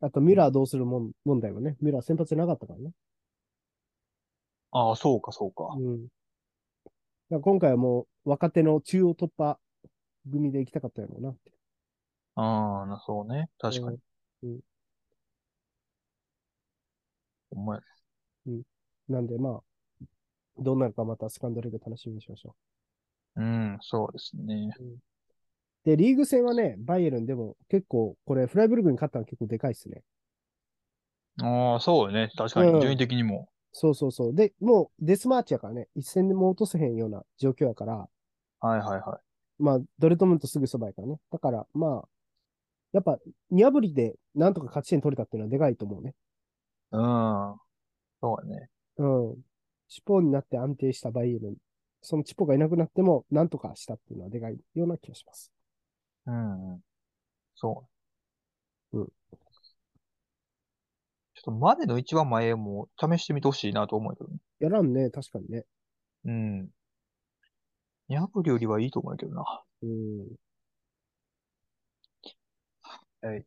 [0.01, 1.77] あと、ミラーどうするもん問題はね。
[1.79, 2.91] ミラー先発じゃなかったからね。
[4.71, 5.75] ああ、そうか、そうか。
[5.77, 6.05] うん。
[6.05, 6.15] だか
[7.29, 9.57] ら今回はもう若手の中央突破
[10.29, 11.51] 組で行きたかったやろうなって。
[12.35, 13.49] ああ、なそうね。
[13.59, 13.99] 確かに。
[14.43, 14.59] うん。
[17.51, 17.81] ほんまや
[19.07, 20.05] なんで、まあ、
[20.57, 22.55] どうなるかまたスカンドリーグ楽しみにしましょ
[23.35, 24.73] うん、そうですね。
[24.79, 25.10] う。
[25.83, 30.03] で、リーグ戦はね、バイエルンでも結構、これ、フライブルグに勝ったのは結構でかいですね。
[31.41, 32.29] ああ、そうよね。
[32.37, 33.49] 確かうんに、順位的にも。
[33.73, 34.35] そうそうそう。
[34.35, 38.09] で、もうデスマーチやからね、一戦でも落とせへんような状況やから、
[38.59, 39.21] はいはいはい。
[39.59, 41.19] まあ、ドルトムントすぐそばやからね。
[41.31, 42.09] だから、まあ、
[42.93, 43.19] やっぱ、
[43.51, 46.15] ニャブリでなんとか勝ち点取れたっていうのはでかいと思うね。
[46.91, 47.59] うん。
[48.21, 48.69] そうやね。
[48.97, 49.41] うん。
[49.89, 51.57] チポになって安定したバイエルン。
[52.01, 55.51] そのチポがいなくなっても、なんとかしたっていうのはでかいような気がします。
[56.25, 56.81] うん、うん。
[57.55, 57.87] そ
[58.93, 58.99] う。
[58.99, 59.11] うん
[61.33, 64.37] ちょっとマネの一番前も試してみてほしいなと思うけどね。
[64.59, 65.65] やらんね、確かにね。
[66.25, 66.69] うん。
[68.09, 69.63] ニャブリよりはいいと思うけどな。
[69.81, 70.35] うん。
[73.21, 73.45] はい。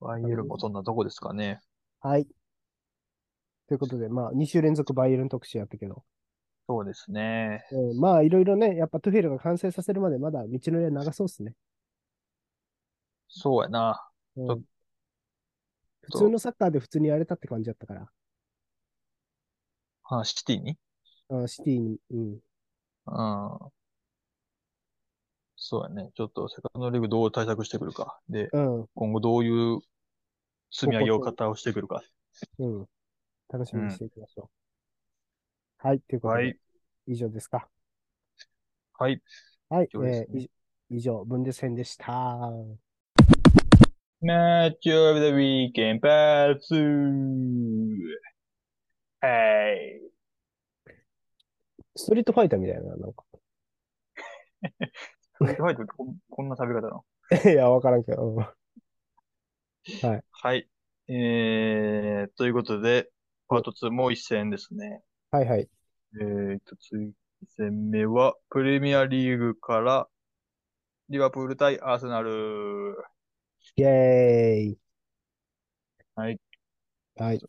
[0.00, 1.60] バイエルンもそんなとこですかね。
[2.00, 2.26] はい。
[3.68, 6.04] ということで、まあ、2週連続バイエルン特集やったけど、
[6.68, 7.64] そうですね。
[7.70, 11.54] うん、まあ、いろいろね、やっぱトゥフェルが完成させるまでまだ道のりは長そうっすね。
[13.28, 14.08] そうやな。
[14.36, 14.60] うんと
[16.02, 18.08] 普通のサッカーで普通にやれたって感じだったから、
[20.04, 20.78] あ、シティに？
[21.28, 22.32] あシティに、うん。
[22.32, 22.40] うん。
[25.56, 26.12] そうやね。
[26.14, 28.20] ちょっとセカンドリーグどう対策してくるか。
[28.28, 28.86] で、うん。
[28.94, 29.80] 今後どういう
[30.70, 32.02] 積み上げを方をしてくるか。
[32.60, 32.86] うん。
[33.48, 34.65] 楽しみにしていきましょう。
[35.86, 36.00] はい。
[36.00, 36.58] ということで、はい。
[37.06, 37.68] 以上ですか。
[38.98, 39.22] はい。
[39.68, 39.88] はい。
[40.00, 40.50] ねえーい
[40.90, 42.50] 以上、分裂編でした。
[44.20, 47.98] Match of the weekend part 2.
[49.20, 50.00] はい。
[51.94, 53.24] ストリートファイターみたいな、なんか。
[54.62, 57.04] ストリートファイトってこん こんな食べ方なの？
[57.52, 58.34] いや、わからんけど。
[58.34, 58.44] うん
[60.32, 60.68] はい。
[61.06, 63.08] えー、ということで、
[63.46, 65.04] パート2もう一戦ですね。
[65.30, 65.68] はいはい。
[66.18, 70.08] えーと、次、一戦目は、プレミアリーグから、
[71.10, 72.96] リバプール対アーセナル。
[73.76, 74.78] イェーイ。
[76.14, 76.40] はい。
[77.16, 77.40] はい。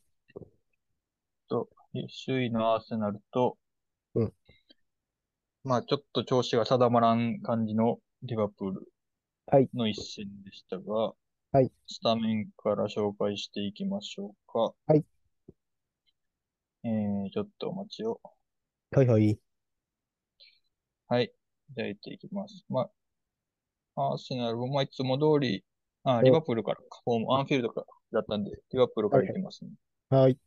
[1.48, 1.70] と、
[2.26, 3.58] 首位のアーセナルと、
[4.16, 4.34] うん
[5.64, 8.92] まあ、ちょっと調子が定まらん感じのリバプール
[9.48, 11.14] はいの一戦でしたが、
[11.52, 14.74] はいスタメンから紹介していきましょうか。
[14.86, 15.06] はい。
[16.84, 18.20] えー、ちょっとお待ちを。
[18.92, 19.40] はいはい。
[21.10, 21.32] はい。
[21.76, 22.66] じゃあ、行っていきます。
[22.70, 22.90] ま
[23.96, 25.64] あ、アーセナルも、まあ、いつも通り、
[26.04, 29.72] あ、んリバプールからか、ホーム、アンフィールドからだったんで、リバプールから行きますね。
[30.10, 30.38] はい。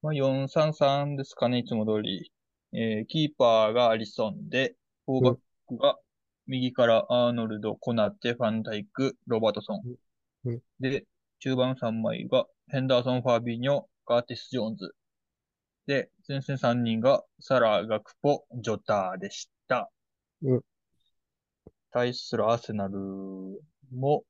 [0.00, 2.32] まあ、4-3-3ですかね、いつも通り。
[2.72, 4.74] えー、キーパーがアリソンで、
[5.06, 5.98] フォーバックが
[6.46, 9.82] 右からアーノルド、コナテ、ファンダイク、ロバートソン
[10.46, 10.62] うん。
[10.80, 11.04] で、
[11.40, 14.94] 中盤3枚がヘンダーソン、ファービーニョ、ガーティス・ジョーンズ。
[15.88, 19.90] で、前線3人がサラ、ガクポ、ジョターでした。
[20.42, 20.60] うん
[21.90, 22.98] 対するアーセナル
[23.90, 24.22] も、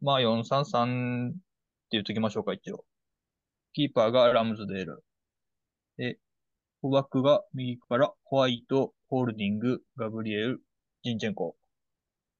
[0.00, 1.38] まあ4-3-3って
[1.90, 2.86] 言っときましょうか、一応。
[3.74, 5.04] キーパーがラムズデール。
[5.98, 6.18] で、
[6.80, 10.62] フォーバックが右からホワイト、ホールディング、ガブリエル、
[11.04, 11.54] ジンチェンコ。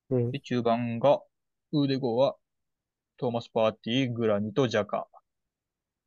[0.08, 0.30] うん。
[0.30, 1.20] で、中盤が、
[1.72, 2.36] ウーデゴは、
[3.18, 5.06] トーマス・パーティー、グラニとジャカ。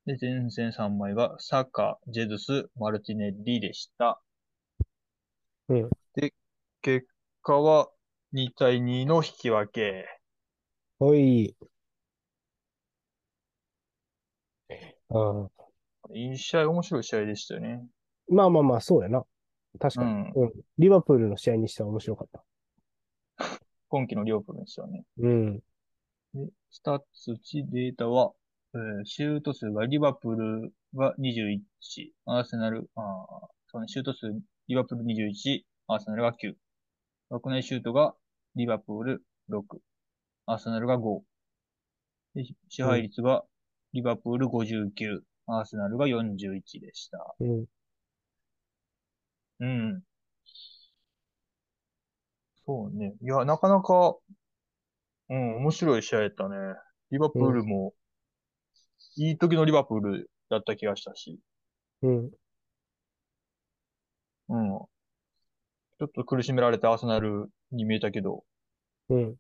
[0.05, 4.21] で、前線3枚が、サカ、ジェズス、マルティネッリでした。
[5.67, 5.89] うん。
[6.13, 6.31] で、
[6.83, 7.07] 結
[7.41, 7.89] 果は、
[8.31, 10.05] 2対2の引き分け。
[10.99, 11.55] ほい。
[15.09, 15.47] あ
[16.13, 17.83] いい試合、面白い試合でしたよね。
[18.29, 19.25] まあまあまあ、そうやな。
[19.79, 20.11] 確かに。
[20.11, 20.51] うんうん。
[20.77, 22.43] リバプールの試合にしては面白かった。
[23.89, 25.03] 今季のリオプルですよね。
[25.17, 25.59] うん。
[26.35, 28.33] で、スタッツ値データは、
[28.75, 31.61] えーシュート数がリバプールが21、
[32.25, 34.27] アーセナル、あーそうね、シュート数、
[34.67, 36.53] リバプール21、アーセナルが9。
[37.29, 38.15] 枠内シュートが
[38.55, 39.61] リバプール6、
[40.45, 41.21] アーセナルが5。
[42.35, 43.45] で支配率が
[43.93, 47.35] リバプール59、アーセナルが41でした。
[47.39, 47.65] うん。
[49.61, 50.01] うん。
[52.65, 53.13] そうね。
[53.21, 54.17] いや、なかなか、
[55.29, 56.57] うん、面白い試合やったね。
[57.11, 57.93] リバプールも、
[59.17, 61.39] いい時のリバプールだった気がしたし、
[62.01, 62.32] うん。
[64.49, 64.80] うん。
[65.97, 68.43] ちょっと苦しめられたアーセナルに見えたけど、
[69.10, 69.36] うん。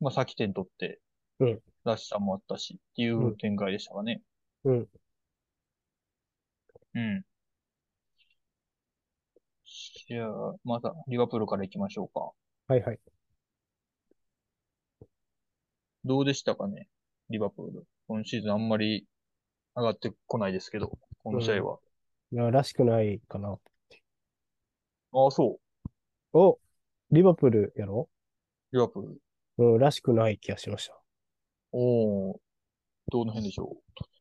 [0.00, 1.00] まあ、先点取って
[1.40, 4.22] うん、らしさもあったし、っていううん展開でしたかね。
[4.64, 4.88] うん。
[6.94, 7.24] うん。
[10.08, 12.32] じゃあ、また、リバプールから行きましょうか。
[12.68, 12.98] はいはい。
[16.04, 16.88] どうでしたかね
[17.30, 17.86] リバプール。
[18.08, 19.06] 今シーズンあんまり
[19.74, 21.78] 上がってこないですけど、この試合は。
[22.32, 23.58] いや、らしくないかな。
[25.14, 25.58] ああ、そ
[26.32, 26.58] お、
[27.10, 28.08] リバプールやろ？
[28.72, 28.76] う。
[28.76, 29.20] リバプール。
[29.58, 30.98] うん、らしくない気がしました。
[31.72, 32.36] おー、
[33.10, 33.76] どの辺でしょ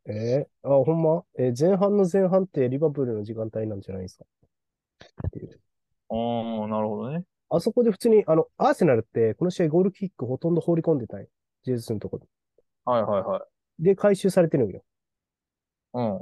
[0.06, 1.24] えー、あ、ほんま？
[1.38, 4.26] えー前半の前半ってリバプールの時間帯なんじゃないですか？
[5.28, 5.60] っていうう。
[6.10, 7.24] ああ、なるほどね。
[7.50, 11.28] あそこで普通に、あの、アーセナルって、この試合ゴールキックほとんど放り込んでたんよ
[11.64, 12.26] ジェズスのとこで。
[12.86, 13.42] はいはいはい。
[13.82, 14.84] で、回収されてるんよ。
[15.94, 16.22] うん。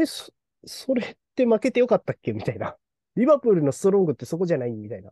[0.00, 0.30] え、そ、
[0.64, 2.32] それって負けてよかったっけ？
[2.32, 2.76] みたいな。
[3.16, 4.72] リバプールのストロングってそこじゃない？
[4.72, 5.10] みたいな。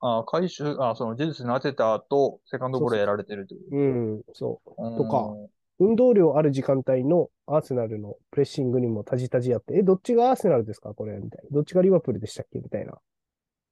[0.00, 4.70] ああ、回収、ああ、その、ジェズスに当てた後、セカンドボールやられてるってこうん、そう。
[4.76, 5.04] と。
[5.04, 5.34] とか
[5.78, 10.94] 運動量ある時間帯のアーセナルのプレッシングにもタジタジやって、え、どっちがアーセナルですか？
[10.94, 11.50] これみたいな。
[11.50, 12.58] どっちがリバプールでしたっけ？
[12.60, 12.94] みたいな。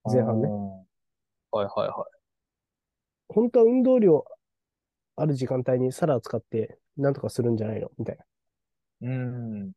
[0.04, 2.06] 前半ねうんはいはいは
[3.28, 4.24] 本当は運動量
[5.16, 7.90] ある時間帯にサラを使ってなんとかするんじゃないの？
[7.98, 8.18] みたい
[9.00, 9.08] な。
[9.08, 9.12] い。
[9.12, 9.72] うん。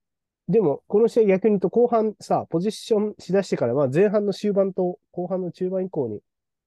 [0.48, 6.22] でも、この試合逆に言うと後半さ、ポジションしだしてから、まあ前半の終盤と後半の中盤以降に、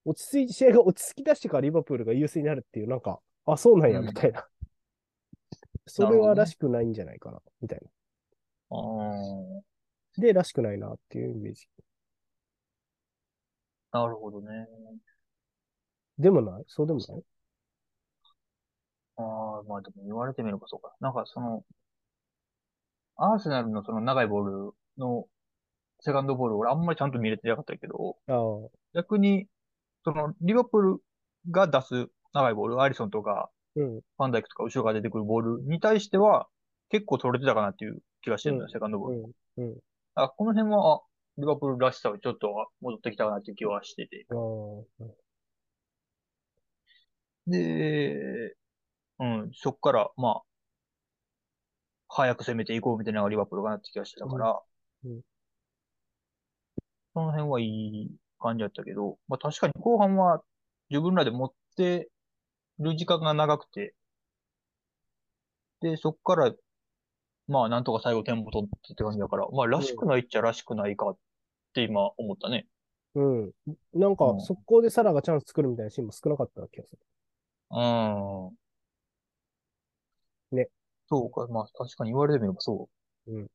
[0.04, 4.46] 落ち着い、試合が落ち着き出してからリバプールが優勢になるっていう、なんか、あ、そうなんや、うんみたいな。
[5.86, 7.80] それはらしくないんじゃないかな、みたい
[8.70, 9.06] ああ、
[10.18, 10.22] な。
[10.22, 11.66] で、らしくないなっていうイメージ。
[13.92, 14.68] なるほどね。
[16.18, 16.64] でもない？
[16.68, 17.22] そうでもない？
[19.20, 20.94] ああ、まあでも言われてみればそうか。
[21.00, 21.64] なんかその、
[23.16, 25.26] アーセナルのその長いボールの
[26.00, 29.46] セカンドボール、俺あんまりちゃんと見れてなかったけど、ああ、逆に、
[30.04, 30.96] その、リバプール
[31.50, 36.48] が出す長いボール、アリソンとか、うん、ファンダイクとか後ろから出てくるボールに対しては、
[36.88, 39.34] 結構取れてたかなっていう気がしてるんだよ、うんセカンドボール。
[39.58, 39.78] うん、うん。
[40.14, 41.00] あ、この辺は、あ、
[41.38, 42.48] リバプールらしさはちょっと
[42.80, 44.26] 戻ってきたかなっていう気はしてて。
[44.30, 45.04] ああ、
[47.46, 48.54] で、
[49.20, 50.42] うん、そっから、まあ、
[52.08, 54.60] 早く攻めていこうみたいなのがリバプールかなって気がしてたから、
[55.04, 55.20] うんうん
[57.12, 60.42] その辺はいい感じだったけど、まあ確かに後半は
[60.90, 62.08] 自分らで持って
[62.78, 63.94] る時間が長くて、
[65.80, 66.52] で、そっから、
[67.48, 71.16] まあなんとか最後点も取ってって感じだから、まあらしくないっちゃらしくないかっ
[71.74, 72.66] て今思ったね。
[73.14, 73.50] うん。
[73.94, 76.98] なんかう、ん速攻でサラがチャンス作るみたいなシーンも少なかった気がする。
[77.70, 78.59] うん。
[80.52, 80.68] ね。
[81.08, 82.88] そうか、まあ確かに言われてみればそ
[83.26, 83.32] う。
[83.32, 83.50] うん。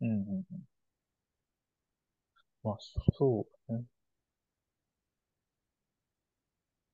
[0.00, 0.44] うんうんうん。
[2.62, 2.76] まあ、
[3.16, 3.84] そうね。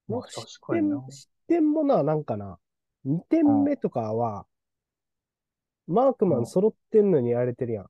[0.09, 0.97] まあ確かにな。
[0.97, 2.59] 点、失点もな、なんかな、
[3.05, 4.47] 2点目とかは、
[5.87, 7.87] マークマン揃ってんのにやれてるやん。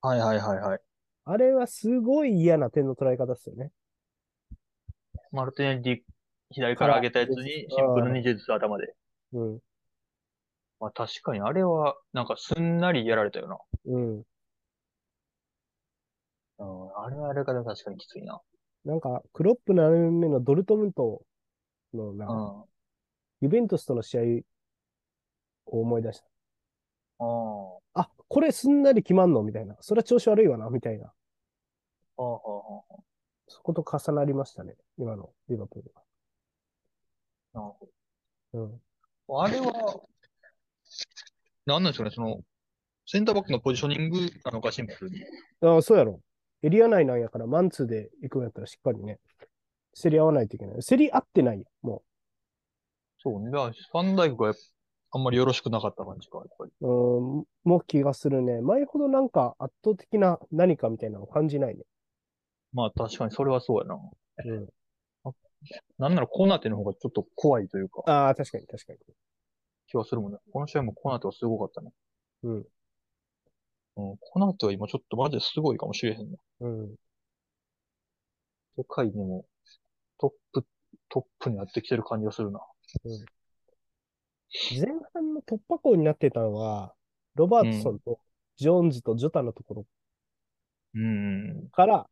[0.00, 0.80] はいはいはいはい。
[1.24, 3.70] あれはすごい嫌な点の捉え方ですよね。
[5.32, 6.04] マルティネリ
[6.50, 8.94] 左から上げたやつにシンプルにジェズス頭で。
[9.32, 9.58] うん。
[10.80, 13.58] まあ確かにあれはなんかすんなりやられたよな。
[13.86, 14.22] うん。
[16.58, 18.40] うん、あれはあれから確かにきついな。
[18.84, 21.22] なんか、クロップ7年目のドルトムント
[21.92, 22.60] のな、うん。
[22.60, 22.64] あ
[23.40, 24.22] ユベントスとの試合
[25.66, 26.26] を思い出した。
[27.18, 28.02] あ。
[28.02, 29.76] あ、これすんなり決まんのみたいな。
[29.80, 31.06] それは調子悪いわなみたいな。
[31.06, 31.12] は
[32.16, 32.94] あはあはあ。
[33.48, 34.76] そこと重なりましたね。
[34.98, 35.92] 今のリバプール
[37.56, 37.86] なるほ
[38.52, 38.64] は。
[38.64, 38.80] うん。
[39.28, 39.42] ど。
[39.42, 40.00] あれは、
[41.64, 42.40] なんなんでしょうね、その、
[43.06, 45.24] センターバックのポジショニングなのかシンプルに。
[45.62, 46.20] ああ、そうやろ。
[46.62, 49.18] エリア内なんやから、マンツーで行くんやったらしっかりね、
[50.00, 50.82] 競り合わないといけない。
[50.82, 52.02] 競り合ってないやも
[53.18, 53.50] そうね。
[53.50, 54.60] だからファンダイクがやっぱ
[55.12, 56.72] あんまりよろしくなかった感じか、やっぱり。
[56.80, 56.86] う。
[56.86, 58.60] うん、も気がするね。
[58.60, 61.82] 前ほどなんか圧倒的な何かみたいなのを感じないね。
[62.72, 63.98] まあ確かにそれはそうやな。
[64.44, 64.68] うん。
[65.98, 68.98] なんならコナテの方がちょっと怖いというか、ああ、確かに確かに。
[69.88, 70.38] 気はするもんね。
[70.52, 71.92] この試合もコナテはすごかったね。
[72.42, 72.66] うん。
[73.96, 74.16] うん。
[74.18, 76.38] コナテは今ちょっとマジですごいかもしれへんね。
[76.60, 76.96] うん。
[78.76, 79.46] 世界でも
[80.18, 80.66] トップ、
[81.08, 82.60] トップになってきてる感じがするな。
[84.70, 86.94] 前半の突破口になってたのは、
[87.34, 88.20] ロバートソンと
[88.56, 89.86] ジョーンズとジョタのところ
[90.94, 91.68] うん。
[91.72, 92.08] から、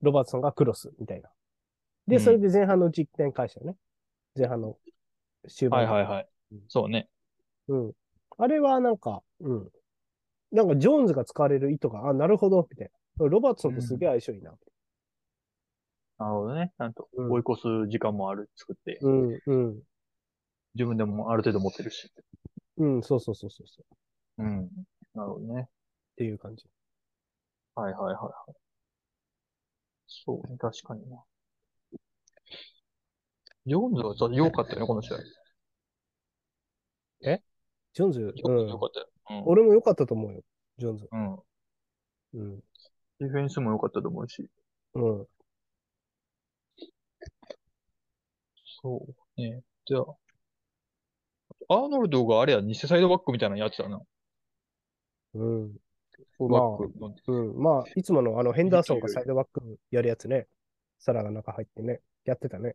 [0.00, 1.30] ロバートソンがクロスみたいな。
[2.10, 3.76] で、うんそれで前半のうち1点返したよね。
[4.36, 4.76] 前半の
[5.48, 5.86] 終盤。
[5.88, 6.60] はいはいはいうん。
[6.68, 7.08] そうね。
[7.68, 7.92] うん。
[8.38, 9.68] あれはなんか、うん。
[10.52, 13.28] なんかジョーンズが使われる意図が、あ、なるほど、みたいな。
[13.28, 14.50] ロバートソンとすげえ相性いいな。
[16.18, 16.72] なるほどね。
[16.76, 18.98] ちゃんとうん追い越す時間もある、作って。
[19.02, 19.82] うん、うん。
[20.74, 22.12] 自分でもある程度持ってるし。
[22.78, 23.82] うん、そうそうそうそうそ
[24.38, 24.42] う。
[24.42, 24.70] っうん。
[25.14, 25.68] なるほどね。
[26.16, 26.66] ていう感じ。
[27.74, 28.54] はいはいはいはい。
[30.06, 31.22] そうね、確かにな。
[33.70, 35.18] ジョーンズはさ、良かったよね、この試合。
[37.94, 38.68] ジョーンズ、ジョーンズうん。
[38.68, 39.44] 良かったよ。
[39.46, 40.40] 俺も良かったと思うよ、
[40.78, 41.08] ジョーンズ。
[41.12, 41.34] うん。
[41.34, 41.38] うん。
[42.34, 42.60] うん。
[43.20, 44.50] ディフェンスも良かったと思うし。
[44.94, 45.26] うん。
[48.82, 49.06] そ
[49.36, 49.62] うね。
[49.86, 50.04] じゃあ、
[51.68, 54.00] アーノルドがあれや、偽サイドバックみたいなのやってたな。
[55.34, 55.72] うん。
[56.38, 57.14] フルまあバックの。
[57.28, 57.62] うん。
[57.62, 60.48] まあ、いつものあのヘンダーソンがサイドバックやるやつね。
[60.98, 62.00] サラが中入ってね。
[62.24, 62.74] やってたね。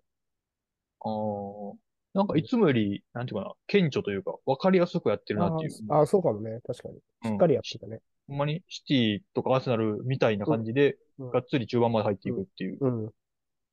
[1.05, 1.77] ああ。
[2.13, 5.71] なんかいつもより、なんていうかな、顕著というか、わかりやすくやってるなっていう。
[5.89, 6.59] ああ、そうかもね。
[6.65, 6.95] 確かに。
[7.29, 7.99] しっかりやってたね。
[8.27, 13.11] ほんまにシティとかアーセナルみたいな感じで、うんがっつり中盤まで入っていくっていううん。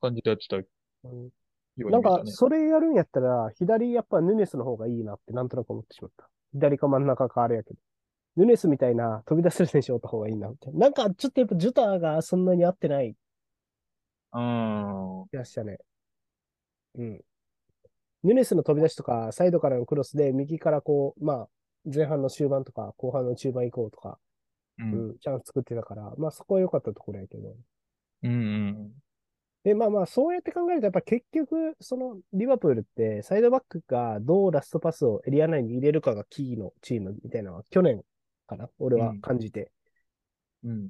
[0.01, 0.65] 感じでやってたよ
[1.05, 1.31] うんう
[1.77, 2.31] になんか、見えたね。
[2.31, 6.29] それやるんやったら、左やっぱヌネスの方がいいなってなんとなく思ってしまった。
[6.53, 7.81] 左か真ん中かあれやけど。
[8.37, 10.79] ヌネスみたいな飛び出せる選手おった方がいいなみたいな。
[10.79, 13.17] なんかちょっとやっぱジュタがそんなに合ってない
[14.35, 15.25] うん。
[15.31, 15.79] 気がしたね。
[16.97, 17.21] うん。
[18.25, 21.49] ヌネスの飛び出しとか、サイドからのクロスで右からこう、まあ、
[21.93, 24.19] 前半の終盤とか、後半の中盤以降とか、
[24.79, 24.83] う。
[24.85, 27.57] うんん、チャンス作ってたから、まあそこは良かったところやけど。
[28.23, 28.31] うん。
[28.31, 28.93] うん。
[29.65, 38.03] で、まあまあ、そうやって考えると、やっぱ結局、その、リバプールって、サイドバックがどうラストパスをエリア内に入れるかがキーのチームみたいなのは、去年
[38.47, 39.71] かな俺は感じて。
[40.65, 40.89] うん。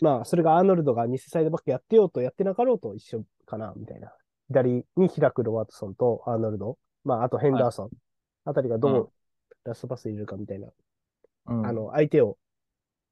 [0.00, 4.12] まあ、それがアーノルドが偽サイドバックやってようとやってなかろうと一緒かな、みたいな。
[4.48, 7.90] 左に開くロワートソンとアーノルド、まあ、あとヘンダーソン、
[8.44, 9.10] あたりがどう
[9.64, 10.68] ラストパス入れるかみたいな。
[11.46, 11.66] うん。
[11.66, 12.36] あの、相手を、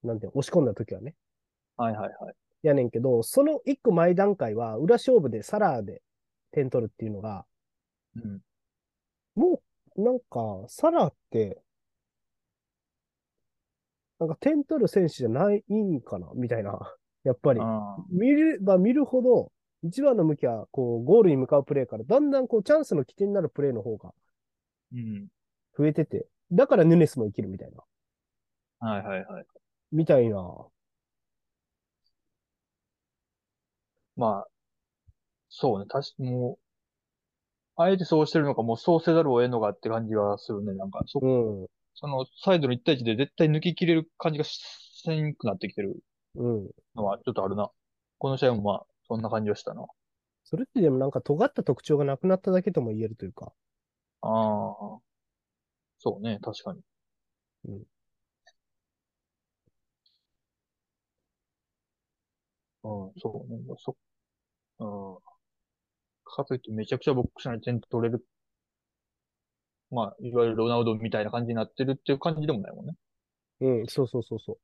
[0.03, 1.15] なんて押し込んだ時はね。
[1.77, 2.35] はいはいはい。
[2.63, 6.03] やねんけど、その一個前段階は、裏勝負でサラーで
[6.53, 7.45] 点取るっていうのが、
[8.17, 8.41] うん。
[9.35, 9.63] も
[9.97, 11.61] う、なんか、サラって、
[14.19, 16.79] なんか点取る選手じゃないんかなみたいな。
[17.25, 17.61] やっぱり。
[17.61, 19.53] あ見れば見るほど、
[19.83, 24.13] 一番の向きは、こう、ゴールに向かうプレーから、だんだんこう、チャンスの起点になるプレーの方が
[24.93, 25.29] うん。
[25.77, 28.89] 増えてて、だからヌネスも生きるみたいな。
[28.89, 29.47] はいはいはい。
[29.91, 30.37] みたいな。
[34.17, 34.49] まあ、
[35.49, 35.87] そうね。
[35.89, 36.59] 確かもう、
[37.77, 40.75] あえてそうしてるのか、もうそうせざるを得んのかって感じがするね。
[40.75, 41.67] なんか、そ、うん。
[41.95, 45.97] その、サイドの一対一で絶対抜き切れる感じがせんくなってきてる
[46.35, 46.71] うん。
[46.95, 47.71] のはちょっとあるな。
[48.19, 49.87] この試合もまあ、そんな感じはしたな。
[50.45, 53.53] それってでもなんか尖った特徴がなくなっただけとも言えるというか。
[54.23, 54.99] ああ。
[55.99, 56.81] そうね、確かに。
[57.67, 57.83] うん。
[62.85, 63.61] うん、そうね。
[63.79, 63.97] そ、
[64.81, 64.85] う
[65.19, 65.19] ん。
[66.25, 68.25] かといってめちゃくちゃボックス内点取れる。
[69.91, 72.95] まあ、いわゆるロナウドみたいな感じになってるっていう感じでもないもんね。
[73.61, 74.59] うん、そうそうそうそう。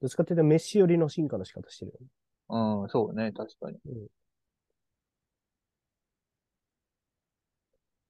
[0.00, 2.06] どっちかっていうとメッシ寄りの進化の仕方してるよね。
[2.48, 3.78] うん、そうね、確かに。
[3.86, 4.08] うん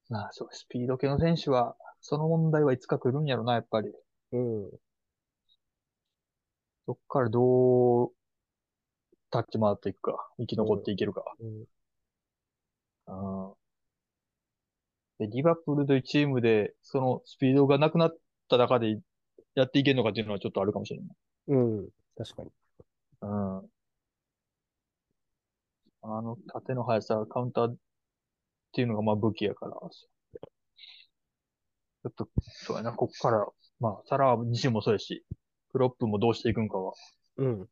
[0.09, 3.91] まあ、そう、スピード系の選手は、その問題はいつか来るんやろな、やっぱり。
[4.33, 4.71] うん。
[6.87, 8.11] そっからどう、
[9.33, 11.23] 立ち回っていくか、生き残っていけるか。
[11.39, 11.65] うん。
[13.07, 13.55] うん。
[15.19, 18.17] で、リバプールというチームで、そのスピードがなくなっ
[18.49, 18.99] た中で
[19.55, 21.07] やっていけるのかっていうのはちょっとあるかもしれない。
[21.47, 21.89] うん。
[22.17, 22.51] 確かに。
[23.21, 23.71] うん。
[26.09, 27.75] あの、縦の速さ、カウンターっ
[28.71, 29.73] ていうのがまあ武器やから。
[29.73, 32.29] ちょっと、
[32.65, 33.45] そうやな、こっから、
[33.79, 35.25] まあ、サラー自身もそうやし、
[35.71, 36.93] クロップもどうしていくんかは
[37.37, 37.67] うん。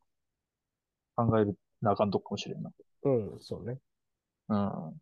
[1.16, 2.70] 考えるなあかんとこかもしれんな。
[3.04, 3.78] うん、そうね。
[4.48, 4.56] うん。
[4.56, 5.00] あ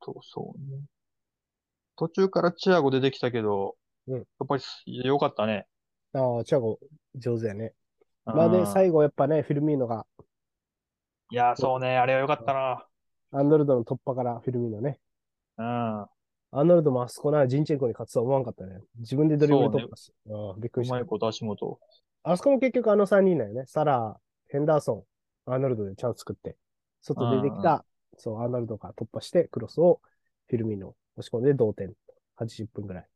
[0.00, 0.80] と、そうね。
[1.96, 5.66] 途中からチアゴ出てきたけど、うんやっぱり良かったね。
[6.12, 6.78] ああ、チャゴ、
[7.16, 7.74] 上手やね。
[8.26, 10.04] うんまあで、最後やっぱね、フィルミーノが、
[11.30, 12.86] いや、そうね、あれは良かったな。
[13.32, 14.98] アンドルドの突破からフィルミーノね。
[15.58, 16.06] うん。
[16.52, 18.80] アンドルドもあそこな、ジンチェンコに勝つとは思わんかったね。
[18.98, 21.06] 自分でドリブル突破し、ああびっくりしたうまい。
[21.06, 21.78] こと足元。
[22.22, 23.64] あそこも結局あの3人だよね。
[23.66, 25.04] サラー、ヘンダーソ
[25.46, 26.56] ン、アーノルドでチャンス作って、
[27.02, 27.84] 外出てきた、
[28.16, 30.00] そう、アーノルドが突破して、クロスを
[30.48, 31.92] フィルミーノ押し込んで同点。
[32.36, 33.08] 80分ぐらい。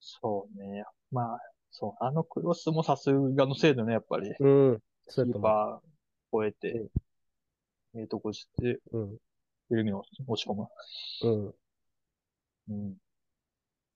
[0.00, 0.84] そうね。
[1.10, 1.38] まあ、
[1.76, 4.32] そう、あのクロスもさすがの精度ね、やっぱり。
[4.38, 4.78] うん。
[5.08, 5.88] キそうやと思ーパー
[6.30, 6.88] 超えて、
[7.96, 8.98] ええとこして、う。
[8.98, 9.08] うん。
[9.08, 10.68] フィルミーノ押し込む。
[11.22, 11.54] うん。
[12.68, 12.90] うん。
[12.90, 12.96] やっ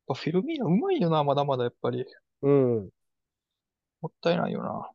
[0.08, 2.04] ぱフィルミーノうまいよな、まだまだやっぱり。
[2.42, 2.88] うん。
[4.00, 4.90] もったいないよな。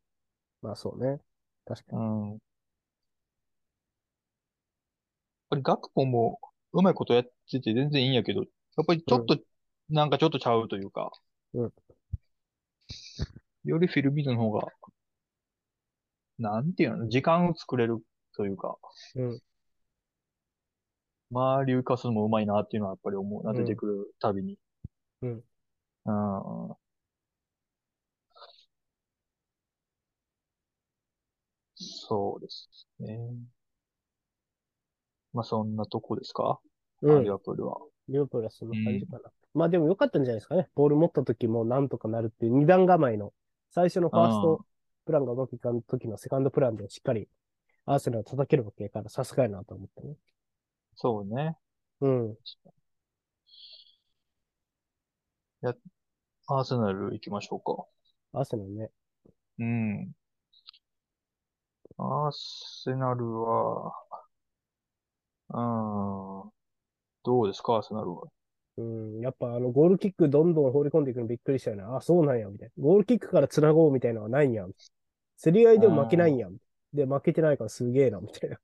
[0.61, 1.21] まあそうね。
[1.65, 2.01] 確かに。
[2.01, 2.29] うん。
[2.31, 2.39] やっ
[5.51, 6.37] ぱりガクポも
[6.73, 8.45] うまいことやってて全然いいんやけど、や
[8.81, 9.37] っぱりちょっと、
[9.89, 11.11] なんかちょっとちゃうというか、
[11.53, 11.73] うん
[13.63, 14.67] よりフィルミーノの方が、
[16.37, 17.99] なんていうの、時間を作れる
[18.35, 18.77] というか、
[19.15, 19.39] うん。
[21.31, 24.57] 周りを生かすのもうまいなっていうのはやっぱり思うな、うん出てくるたびに。
[25.21, 25.43] うん。
[26.05, 26.75] うん。
[31.75, 33.19] そうですね。
[35.33, 36.59] まあそんなとこですか、
[37.01, 37.29] うんリ。
[37.29, 37.77] バプールは。
[38.09, 39.31] リオプールはそんな感じかな。
[39.53, 40.69] まあでも良かったんじゃないですかね。
[40.75, 43.33] ボール持った時もなんとかなるっていう二段構えの、
[43.73, 44.65] 最初のファースト
[45.03, 47.27] プランがうまくいかん時のセカンドプランでしっかり
[47.87, 50.15] アーセナルを叩けるわけやから、さすがやなと思ってね。
[50.95, 51.57] そうね。
[52.01, 52.37] うん。
[56.47, 57.83] アーセナル行きましょうか。
[58.39, 58.91] アーセナルね。
[59.57, 60.11] うん。
[61.97, 63.93] アーセナルは、
[65.49, 65.59] う
[66.47, 66.51] ん。
[67.23, 68.27] どうですか、アーセナルは？
[68.77, 69.19] うん。
[69.21, 71.83] やっぱあのゴールキックどんどん放り込んでいくのびっくりしたよね。
[71.83, 72.83] あ、そうなんや、みたいな。
[72.83, 74.65] ゴールキックから繋ごうみたいなのはないんや。
[75.43, 76.49] 競り合いでも負けないんや。
[76.93, 78.57] で、負けてないからすげえな、みたいな。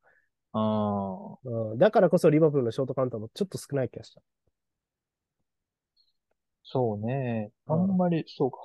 [0.53, 0.60] あ
[1.36, 1.78] あ、うん。
[1.78, 4.22] だからこそリバプールのショートカウンターもちょっと少ない気がした。
[6.64, 7.51] そうね。
[7.66, 8.60] あうんんまり、そうか。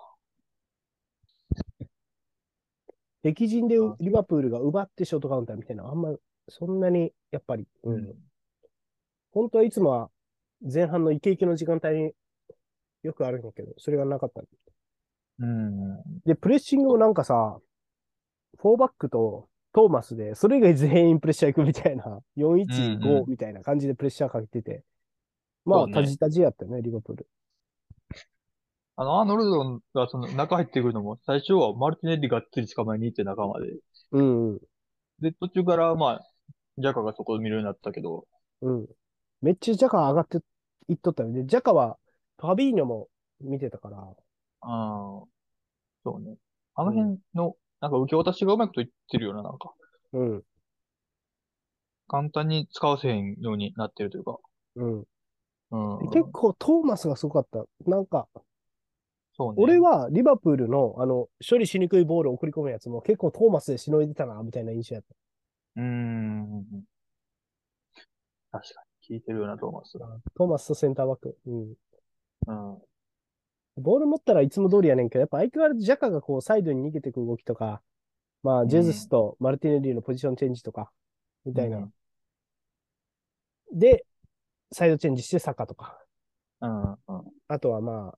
[3.22, 6.14] 敵陣でうんリバプールが奪ってショートカウンターみたいな、あんま、
[6.48, 7.90] そんなに、やっぱり、う。
[7.90, 8.14] うん
[9.32, 10.10] 本当はいつもは
[10.72, 12.12] 前半のイケイケの時間帯に
[13.02, 14.42] よくあるんやけど、それがなかった。
[15.40, 16.02] うん。
[16.24, 17.58] で、プレッシングもなんかさ、
[18.62, 24.84] 4バックとトーマスで、それ以外全員プレッシャー行くみたいな、うんう415んみたいな感じでプレッシャーかけてて、
[25.64, 27.26] まあ、そうねタジタジやったよね、リバプール。
[28.96, 33.66] あの、アーノルドがその中入ってくるのも、最初はマルティネッリがっつり捕まえに行って仲間で。
[34.12, 34.60] うんうん。
[35.20, 36.20] で、途中から、まあ、
[36.78, 38.26] ジャカがそこを見るようになったけど、
[38.62, 38.86] うん。
[39.42, 40.38] めっちゃジャカ上がって
[40.88, 41.42] いっとったよね。
[41.42, 41.98] で、ジャカは
[42.38, 43.08] ファビーニョも
[43.40, 44.06] 見てたから、あ
[44.62, 45.24] あ、
[46.04, 46.36] そうね。
[46.74, 49.72] あの辺の、なんか受け渡しがうまいこと言ってるような、なんか、
[50.12, 50.42] うん、
[52.08, 54.38] 簡単に使わせへんようになってるというか。
[54.76, 55.04] うん。
[55.70, 56.10] うん。
[56.10, 57.90] 結構トーマスがすごかった。
[57.90, 58.28] なんか、
[59.36, 59.62] そうね。
[59.62, 65.14] 俺はリバプールの、あの、処理しにくいボールを送り込むやつも結構トーマスでしのいでたな、みたいな印象やった。
[65.76, 66.84] うーん。
[68.52, 68.93] 確かに。
[69.08, 70.08] 聞いてるような、トーマスが。
[70.36, 71.38] トーマスとセンターバック。
[71.46, 71.60] うん。
[71.62, 72.82] うん。
[73.76, 77.82] ボール持ったらいつも通りやねんけど、やっぱ相変わらずジャカがこうサイドに逃げてく動きとか、
[78.42, 80.90] まあ、ジェズスとマルティネリーのポジションチェンジとか、
[81.44, 81.78] みたいな。
[81.78, 81.94] うん
[83.72, 84.06] で、
[84.70, 85.98] サイドチェンジしてサッカーとか。
[86.60, 86.92] うん。
[86.92, 86.98] うん。
[87.48, 88.14] あとはま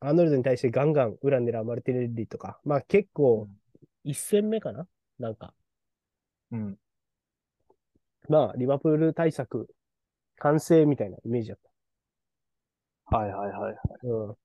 [0.00, 2.58] あ、アーノルドに対してガンガン裏狙うマルティネリーとか。
[2.64, 3.46] まあ結構、
[4.02, 4.88] 一戦目かな？
[5.20, 5.54] なんか。
[6.50, 6.78] うん。
[8.28, 9.68] まあ、リバプール対策、
[10.38, 11.58] 完成みたいなイメージだっ
[13.10, 13.74] はいはいはいはい。
[13.74, 14.08] た。
[14.08, 14.36] うん。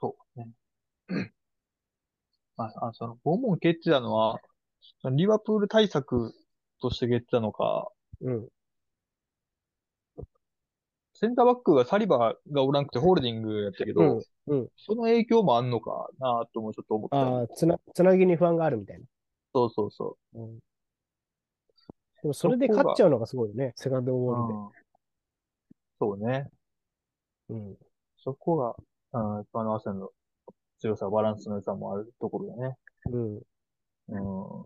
[0.00, 0.50] そうね。
[2.56, 4.40] あ、あその、ボンボン蹴ってたのは、
[5.12, 6.32] リバプール対策
[6.80, 7.90] として蹴ってたのか、
[8.20, 8.48] うん。
[11.14, 14.00] センターバックがサリバがおらんくてホールディングやったけど、
[14.46, 14.54] うん。
[14.54, 14.68] うん。
[14.76, 17.16] その影響もあんのかなともちょっと思った。
[17.16, 19.04] ああ、つな、つなぎに不安があるみたいな。
[19.52, 20.58] そうそうそうん。
[22.22, 23.72] でもそれで勝っちゃうのがすごいよね。
[23.76, 24.20] セカンドう。
[24.20, 24.54] ボールで。
[24.54, 24.80] うん
[26.00, 26.48] そうね。
[27.50, 27.76] うん。
[28.16, 28.74] そこが、
[29.20, 30.10] うん、やっぱあのアーセナルの
[30.80, 32.76] 強さ、バランスの良さもあるところだね。
[33.12, 33.36] うん。
[33.36, 34.64] うん。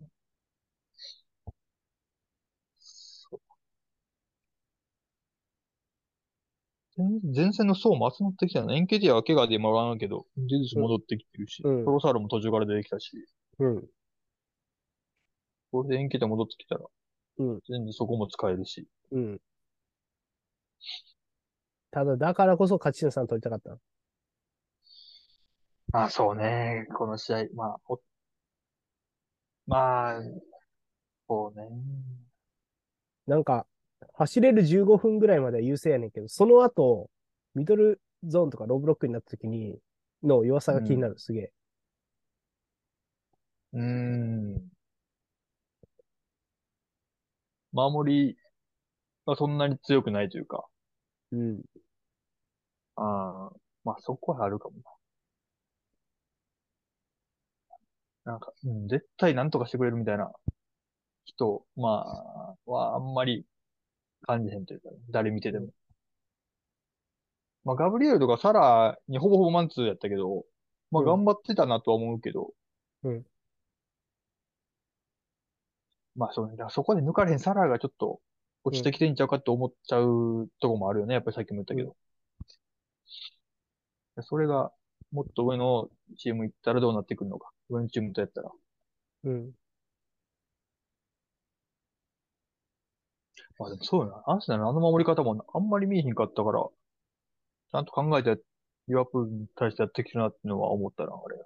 [2.79, 3.41] そう
[6.97, 8.77] 前前線の層も集まってきたよね。
[8.77, 13.11] エンケティアは怪我でもらわんけど、ジェズス戻ってきてるし、うんトロサールも途中から出てきたし、
[13.59, 13.85] うん。
[15.73, 16.83] これでエンケティア戻ってきたら、
[17.39, 17.61] うん。
[17.68, 18.87] 全然そこも使えるし。
[19.11, 19.41] うん。
[21.91, 23.78] ただ、だからこそ勝ち点3取りたかった。
[25.93, 28.01] まあそうね、この試合、まあ、お
[29.66, 30.22] まあ、
[31.28, 31.68] そうね。
[33.26, 33.66] なんか、
[34.14, 37.11] 走れる15分ぐらいまでは優勢やねんけど、その後、
[37.55, 39.78] ミドルゾーンとかローブロックになった時に、
[40.22, 41.53] の弱さが気になる、すげえ。
[43.74, 44.74] うーん。
[47.75, 48.39] 守り
[49.27, 50.66] がそんなに強くないというか、
[51.33, 51.62] うん。
[52.97, 54.77] ああ、まあそこはあるかも
[58.25, 58.33] な。
[58.33, 60.33] なんか、うん、絶対なんとかしてくれるみたいな
[61.27, 62.05] 人、ま
[62.66, 63.47] あ、はあんまり
[64.22, 65.68] 感じへんというか、誰見てても。
[67.64, 70.45] まあ、ガブリエルとかサラにほぼほぼマンツーやったけど、
[70.91, 72.53] まあうん頑張ってたなとは思うけど、
[73.05, 73.27] うん
[76.17, 78.21] まあそうね、だからそこで抜かれへんサラがちょっと
[78.65, 81.97] 落ちてきてんちゃうかって思っちゃうとこもあるよね、やっぱりさっきも言ったけど。
[84.23, 84.73] それが、
[85.12, 85.89] もっと上の
[86.19, 87.51] チーム行ったらどうなってくるのか。
[87.69, 88.51] 上のチームとやったら。
[89.25, 89.53] うん。
[93.59, 94.23] まあでもそうよな。
[94.27, 96.61] アーセナルのあの守り方もあんまり見えへんかったから、
[97.73, 98.41] ちゃんと考えて、
[98.89, 101.45] リバプールに対してやってきてるなっていうのは思ったな、あれ。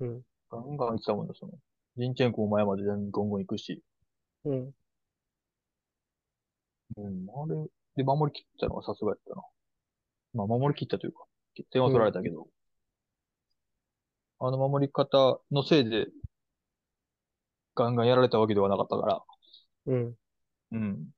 [0.00, 0.22] うん。
[0.50, 1.52] ガンガン行ってたもんね、その。
[1.96, 3.82] ジンチェンコも前まで全然ゴンゴン行くし。
[4.44, 4.74] うん。
[6.96, 9.42] うん、あれで守り切ったのはさすがやったな。
[10.34, 11.24] まあ守り切ったというか、
[11.70, 12.48] 点は取られたけど、
[14.40, 16.06] あの守り方のせいで、
[17.74, 19.22] ガンガンやられたわけではなかったから、
[19.86, 20.14] うん。
[20.72, 21.10] うん。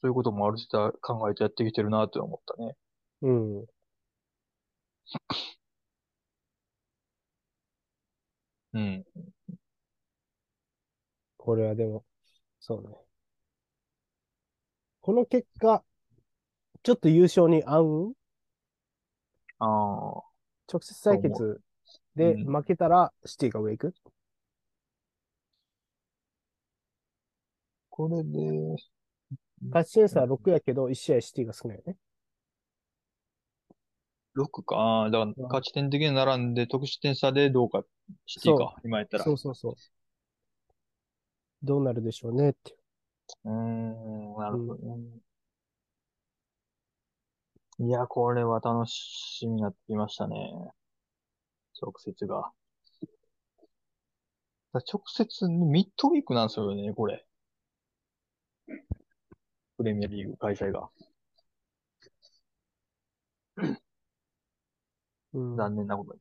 [0.00, 2.76] そういうこともあるした考えてやってきてるなって思ったね。
[3.22, 3.66] うん。
[8.72, 9.04] うん。
[11.48, 12.04] これはでも、
[12.60, 12.94] そうね。
[15.00, 15.82] この結果、
[16.82, 18.12] ちょっと優勝に合う？
[19.58, 19.68] ああ、
[20.70, 21.62] 直接対決
[22.16, 23.94] でうん負けたらシティが上行く？
[27.88, 28.76] これで、
[29.70, 31.96] 勝ち点差は6やけど、1試合シティが少ないよね。
[34.34, 34.76] 6か。
[34.76, 37.84] ああ、だから勝ち点的に並んで得失点差でどうか、
[38.26, 39.24] シティか、今やったら。
[39.24, 39.74] そうそうそう。
[41.62, 42.76] どうなるでしょうねって。
[43.44, 45.20] うーん、なるほどね。
[47.80, 50.36] いや、これは楽しみになってきましたね。
[51.80, 52.52] 直接が。
[54.72, 57.24] だ直接、ミッドウィークなんですよね、これ。
[59.76, 60.90] プレミアリーグ開催が。
[65.32, 66.20] うん、残念なことに。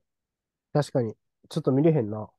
[0.73, 1.15] 確かに。
[1.49, 2.29] ちょっと見れへんな。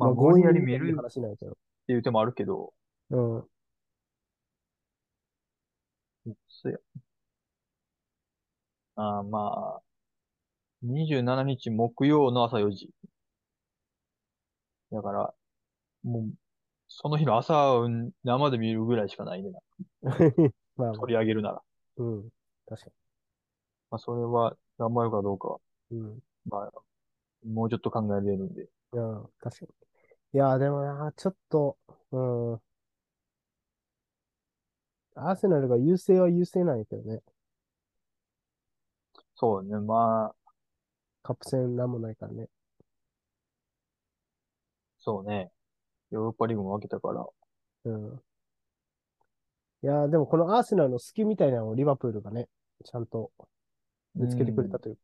[0.00, 1.56] まあ、強引に見るるっ話なんやけど。
[1.86, 2.72] ていう手もあるけど、
[3.10, 3.44] うん。
[6.48, 6.78] そうや。
[8.96, 9.82] あーまあ、
[10.82, 12.90] 27日木曜の朝4時。
[14.92, 15.34] だから、
[16.02, 16.34] もう、
[16.88, 19.52] その日の朝、うん生で見るぐらいしかないね。
[20.76, 21.62] まあまあ、取り上げるなら。
[21.98, 22.30] うん。
[22.66, 22.90] 確か
[23.90, 25.58] まあ、それは頑張るかどうか。
[25.90, 26.20] うん。
[26.46, 26.72] まあ、
[27.46, 28.62] もうちょっと考えられるんで。
[28.62, 29.02] いや、
[29.40, 29.89] 確かに。
[30.32, 31.76] いや、でもな、ちょっと、
[32.12, 32.18] う
[32.56, 32.60] ん。
[35.14, 37.22] アーセナルが優勢は優勢なんやけどね。
[39.34, 40.34] そうね、まあ、
[41.22, 42.48] カップ戦なんもないからね。
[44.98, 45.50] そうね。
[46.10, 47.26] ヨーロッパリーグも分けたから。
[47.84, 48.22] うん。
[49.82, 52.48] いや、でもこのアーセナルの隙みたいなのをリバプールがね、
[52.84, 53.32] ちゃんと
[54.14, 54.98] 見つけてくれたという。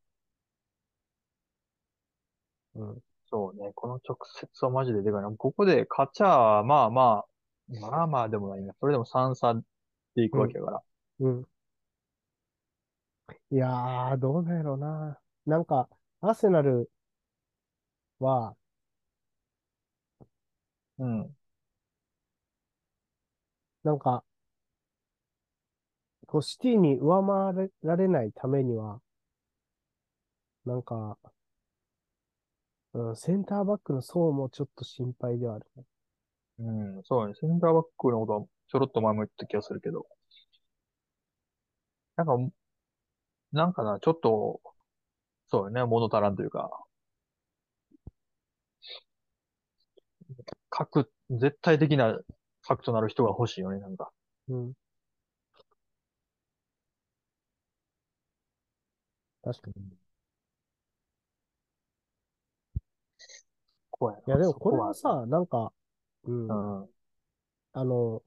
[2.74, 3.02] うん。
[3.36, 5.30] そうね、この直接はマジででかいな。
[5.36, 7.26] ここで勝ちゃ、まあまあ、
[7.68, 8.72] まあまあでもないな。
[8.80, 9.52] それでも3差
[10.14, 10.82] でいくわけやから。
[11.20, 11.46] うん。
[13.50, 15.18] いやー、どうなんやろうな。
[15.46, 15.88] なんか、
[16.20, 16.90] アーセナル
[18.20, 18.56] は、
[20.98, 21.36] うん。
[23.84, 24.24] なんか、
[26.28, 27.20] こう、シティに上
[27.52, 29.00] 回られないためには、
[30.66, 31.18] なんか、
[32.96, 35.84] うん、センターバックの層もちょっと心配ではあるね。
[36.60, 37.34] うん、そうね。
[37.34, 40.06] センターバックのことはちょろっと前も言った気がするけど。
[42.16, 42.36] なんか、
[43.52, 44.60] なんかな、ちょっと、
[45.48, 46.70] そうよね、物足らんというか、
[50.70, 52.18] 核、絶対的な
[52.62, 54.10] 核となる人が欲しいよね、なんか。
[54.48, 54.72] うん。
[59.42, 60.05] 確かに。
[63.98, 65.72] こうやいや、でもそこれはさ、なんか、
[66.24, 66.50] うん。
[67.72, 68.22] あの、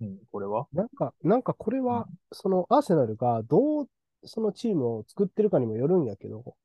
[0.00, 0.66] うん、これは？
[0.72, 3.88] なんか、なんかこれは、そのアーセナルがどう、
[4.24, 6.56] そのチームを作ってるかにもよるんやけど、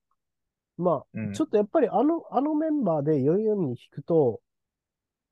[0.77, 1.29] まうん。
[1.31, 4.41] あ、ちょっとやっぱりあの、あのメンバーで4-4に引くと、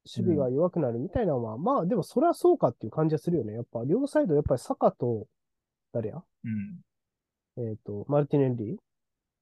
[0.05, 3.53] 守備が弱くなるみたいなのは、まあでもそれはそうかっていう感じはするよね。
[3.53, 5.27] やっぱ両サイド、やっぱりサカと、
[5.91, 6.23] 誰や？
[6.43, 7.65] うん。
[7.69, 8.77] えっ、と、マルティネッリ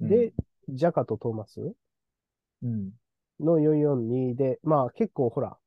[0.01, 0.33] うんで、、
[0.69, 1.73] ジャカとトーマス
[2.63, 2.91] うん。
[3.39, 5.57] の4-4-2で、まあ結構ほら、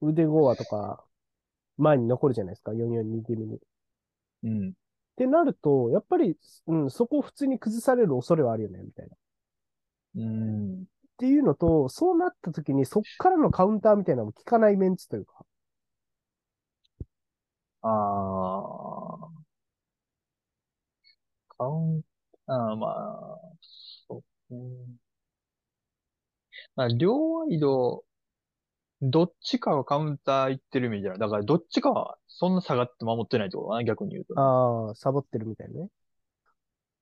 [0.00, 1.04] 腕ゴアとか
[1.78, 3.56] 前に残るじゃないですか、4-4-2気味に。
[3.56, 3.58] っ
[4.44, 4.72] うん。
[5.16, 6.36] てなると、やっぱり、
[6.66, 9.14] うん、そこを普通に崩される恐れはあるよね、みたいな。
[9.14, 9.18] っ
[10.16, 10.84] うん。
[11.18, 15.44] ていうのと、そうなった時にそっからのカウンターみたいなのも効かないメンツというか。
[17.82, 19.46] ああ。
[21.58, 22.02] カウン、
[22.46, 23.40] ああ、まあ、
[24.08, 24.54] そう。
[24.54, 24.96] うん
[26.74, 28.04] まあ、両ワイド
[29.02, 31.18] どっちかがカウンター行ってるイメージじゃない。
[31.20, 35.88] だからどっちかはそんな下がって守ってないってことかな、逆に言うとね、ああ、サボってるみたいなね。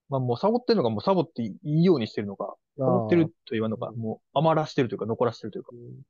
[0.08, 5.70] まあもうサボってるのか、もうサボっていいようにしてるのか、サボってると言わんのか、もう余らしてるというか、残らしてるというか。
[5.72, 6.02] うん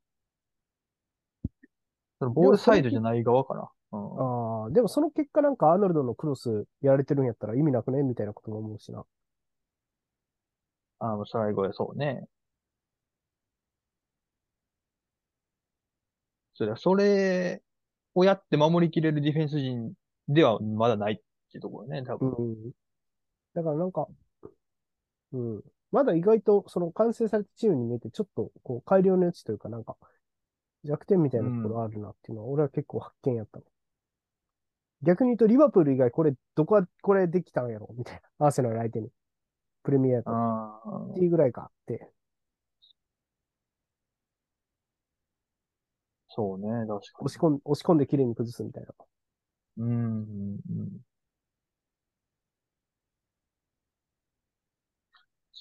[2.19, 3.69] そのボールサイドじゃない側かな。
[3.91, 4.63] うん。
[4.63, 9.03] ああ、でもその結果なんかアーノルドのクロスやられてるんやったら意味なくねみたいなことも思うしな。
[10.99, 12.25] あの、最後でそうね。
[16.53, 17.61] それは、それ
[18.13, 19.93] をやって守りきれるディフェンス陣
[20.29, 21.15] ではまだないっ
[21.51, 22.69] ていうところね、多う分。
[22.69, 22.71] ん。
[23.55, 24.07] だからなんか、
[25.33, 25.63] うん。
[25.91, 29.95] まだ意外とその完成されたチームに見えてちょっとこう改良の余地というかなんか
[30.83, 33.65] 弱点みたいなところあるなっていうのは俺は結構発見やったの。
[35.03, 38.21] 逆に言うとリバプール以外これどこはこれできたんやろみたいな。
[38.47, 39.09] アーセナル相手に。
[39.83, 40.31] プレミアと。
[41.11, 42.11] っていうぐらいかって。
[46.27, 48.89] そうね、確か押し込ん押し込んで綺麗に崩すみたいな。
[49.77, 49.83] に。
[49.83, 50.99] うん、うん、うん。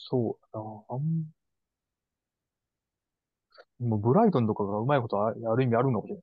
[0.06, 0.84] そうだな。
[0.88, 1.24] あん
[3.78, 6.22] もうブライトンとかがうまいことあある意味あるのかもしれ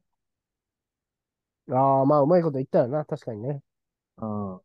[1.71, 3.03] ああ、まあうまいこと言ったよな。
[3.05, 3.61] 確かにね。
[4.17, 4.27] ない。
[4.27, 4.61] うん。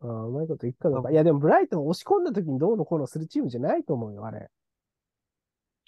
[0.00, 1.10] ああ、うまいこと言ったのか。
[1.10, 4.50] いやでもブライトン押し込んだ時にどうのこうのするチームじゃないと思うよ、あれ。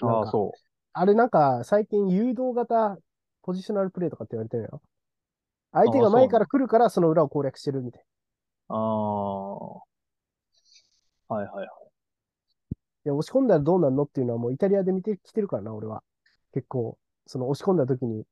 [0.01, 0.53] なんああ、かそ
[0.93, 2.99] あれなんか最近誘導型
[3.43, 4.83] ポジショナルプレーとかって言われてるよ。
[5.73, 8.07] 相手が前から来るからその裏を攻略してるみたいな。
[8.69, 8.75] う。
[8.75, 9.86] ああ。
[11.29, 11.67] はいはいはい。
[13.05, 16.03] いや、押し込んだらどうなるのっていうのはもうイタリアで見てきてるからな、俺は。
[16.53, 18.25] 結構、その押し込んだ時に、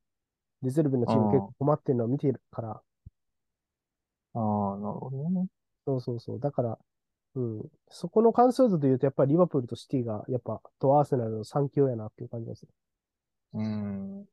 [0.63, 2.83] リゼルブのチーム結構困ってるのを見てるから。
[4.35, 5.47] ああ、なるほどね。
[5.87, 6.41] そうそうそう。
[6.41, 6.79] だから、
[7.37, 7.71] うん。
[7.89, 12.73] そこの完成度で言うと、やっぱりリバプールとシティが、やっぱ、とアーセナルの3強やなっていう感じでする。
[13.55, 14.29] うん。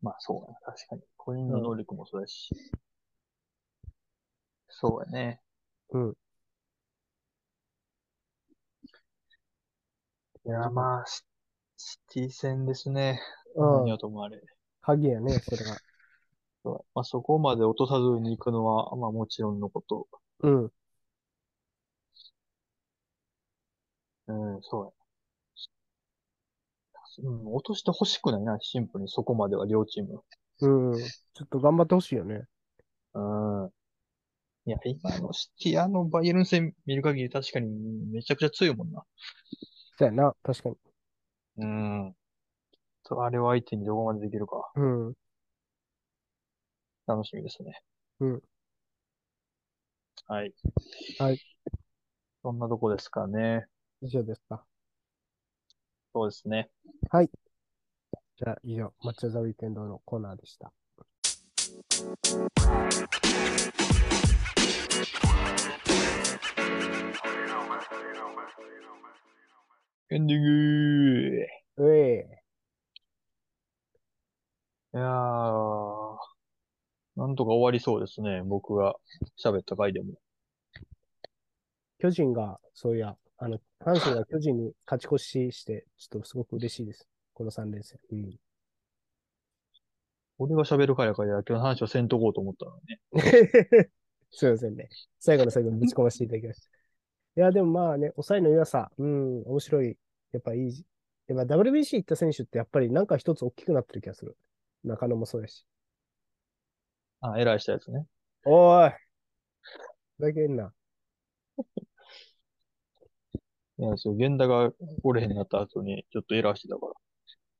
[0.00, 0.58] まあそうだね。
[0.64, 1.02] 確かに。
[1.16, 2.50] 個人の能力もそうだし。
[4.72, 5.40] そうやね。
[5.90, 6.14] うん。
[10.44, 11.22] いや、まあ、シ
[11.76, 13.20] シティ戦ですね。
[13.56, 14.40] うん何はともあれ。
[14.80, 15.76] 鍵やね、それが。
[16.64, 20.08] そうまあそこまで落とさずに行くのは、まあもちろんのこと。
[20.40, 20.72] うん。
[24.26, 24.90] うん、そうや。
[27.24, 30.22] うん、落としてほしくないな、シンプルにそこまでは両チーム。
[30.60, 30.98] うん。
[30.98, 32.44] ちょっと頑張ってほしいよね。
[33.14, 33.20] う
[33.66, 33.70] ん。
[34.64, 37.68] いや、今のシティアのバイエルン戦見る限り確かに
[38.12, 39.04] めちゃくちゃ強いもんな。
[39.98, 40.76] そうやな、確かに。
[41.58, 42.16] うん。
[43.04, 45.14] とあれを相手にどこまでできるか、うん。
[47.06, 47.82] 楽しみですね。
[48.20, 48.42] うん。
[50.28, 50.54] はい。
[51.18, 51.38] はい。
[52.42, 53.66] そんなとこですかね。
[54.00, 54.64] 以上ですか。
[56.14, 56.70] そうですね。
[58.36, 60.72] じゃあ、以上、マッチョザウィーケンドのコーナーでした。
[70.12, 72.26] エンディングうえ
[74.92, 76.16] いやー、
[77.16, 78.42] なんとか終わりそうですね。
[78.44, 78.94] 僕が
[79.42, 80.12] 喋った回でも。
[81.98, 87.08] 巨人が、そういや、あの、阪神が巨人に勝ち越しして、ちょっとすごく嬉しいです。
[87.32, 87.98] この3連戦。
[88.10, 88.36] うん。
[90.36, 93.00] 俺が喋る回やから野球の話をせんとこうと思ったのね。
[94.30, 94.90] すいませんね。
[95.18, 96.82] 最後の最後にぶち込ませていただきました。
[97.34, 99.96] いや、でもまあね、抑えの良さ、うん、面白い。
[100.32, 100.86] やっぱいい。
[101.28, 104.36] やっぱ WBC 行った選手ってやっぱりなんか一つ大きくなってる気がする。
[104.84, 105.66] 中野もそうやし。
[107.20, 108.06] あ、偉いしたやつね。
[108.44, 109.12] おーい。
[110.16, 110.72] ふざけんな。
[113.78, 114.72] いや、そう、源田が
[115.02, 116.86] おれへんなった後に、ちょっとエラーしてたか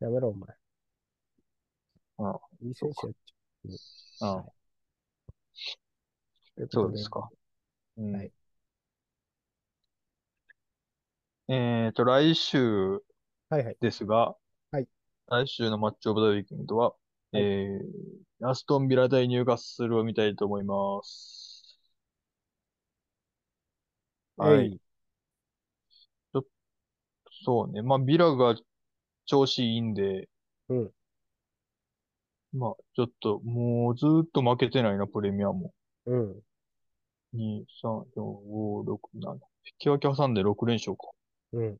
[0.00, 0.54] やめろ、お前。
[2.18, 3.68] あいい選手やっちら。
[4.20, 4.36] ゃう。
[4.36, 4.52] あはい
[6.56, 7.30] といことそうですか。
[7.98, 8.12] うん。
[8.12, 8.32] はい
[11.55, 13.03] えーと、来週
[13.50, 13.76] はいはい。
[13.78, 14.34] ですが、
[14.70, 14.88] はい
[15.28, 16.94] 来週のマッチオブザウィークエンドは、は
[17.34, 21.78] いえー、アストンビラ対ニューカッスルを見たいと思います。
[24.38, 24.64] はい。
[24.64, 24.80] えい
[27.44, 27.82] そうね。
[27.82, 28.55] まあ、ビラが
[29.26, 30.28] 調子いいんで、
[30.68, 30.92] うん。
[32.53, 35.74] まあ、ちょっと、もうずーっと負けてないな、プレミアも。
[36.07, 36.40] うん。
[37.32, 39.34] 2、3、4、5、6、7。
[39.34, 41.09] 引き分け挟んで6連勝か。
[41.53, 41.78] うん。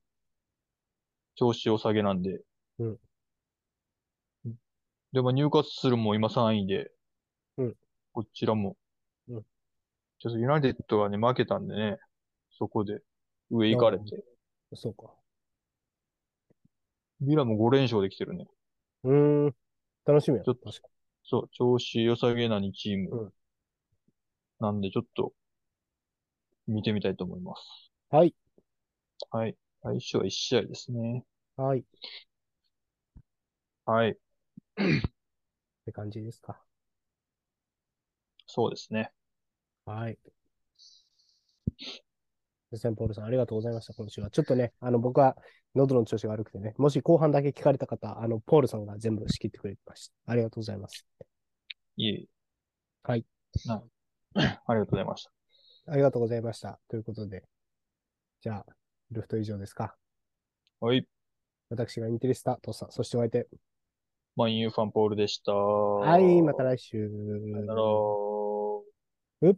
[1.35, 2.41] 調子良さげなんで。
[2.79, 2.99] うん。
[5.13, 6.91] でも、ニューカッスルも今3位で。
[7.59, 7.77] うん。
[8.13, 8.77] こちらも。
[9.29, 9.43] うん。
[10.19, 11.99] ちょっとユナイテッドがね、負けたんでね。
[12.51, 13.01] そこで、
[13.51, 14.05] 上行かれて。
[14.75, 15.13] そうか。
[17.21, 18.47] ビラも5連勝できてるね。
[19.05, 19.55] うーん。
[20.05, 20.45] 楽しみや。
[20.45, 20.73] ちょっと
[21.25, 23.11] そう、調子良さげな2チーム。
[23.11, 23.33] うん
[24.63, 25.33] なんで、ちょっと、
[26.69, 27.91] 見てみたいと思います。
[28.13, 28.35] にはい。
[29.33, 29.57] はい。
[29.83, 31.25] 来週は1試合ですね。
[31.57, 31.79] はい。
[31.79, 31.83] っ
[33.87, 34.17] はい。
[35.87, 36.61] て感じですか。
[38.47, 39.11] そうですね。
[39.87, 40.19] はい。
[42.75, 44.29] センポールさん、ありがとうございました、今週は。
[44.29, 45.35] ちょっとね、あの、僕は
[45.75, 50.33] 喉の調子が悪くてね、もし後半だけ聞かれた方、あの、ポールさんが全部仕切ってくれました。
[50.33, 51.07] ありがとうございます。
[51.97, 52.27] いえいえ。
[53.03, 53.25] はい。
[53.65, 53.83] な
[54.67, 55.33] ありがとうございました。
[55.87, 56.79] ありがとうございました。
[56.89, 57.45] ということで、
[58.43, 58.82] じゃあ、
[59.13, 59.95] ルフト以上ですか？
[60.81, 61.07] はい。
[61.71, 63.49] 私がインテリスタ、トさん、そしてお相手。
[64.35, 65.53] マンユーファンポールでした。
[65.53, 67.09] はい、また来週。
[67.09, 67.15] さ
[67.59, 67.83] よなら。
[69.43, 69.57] うっ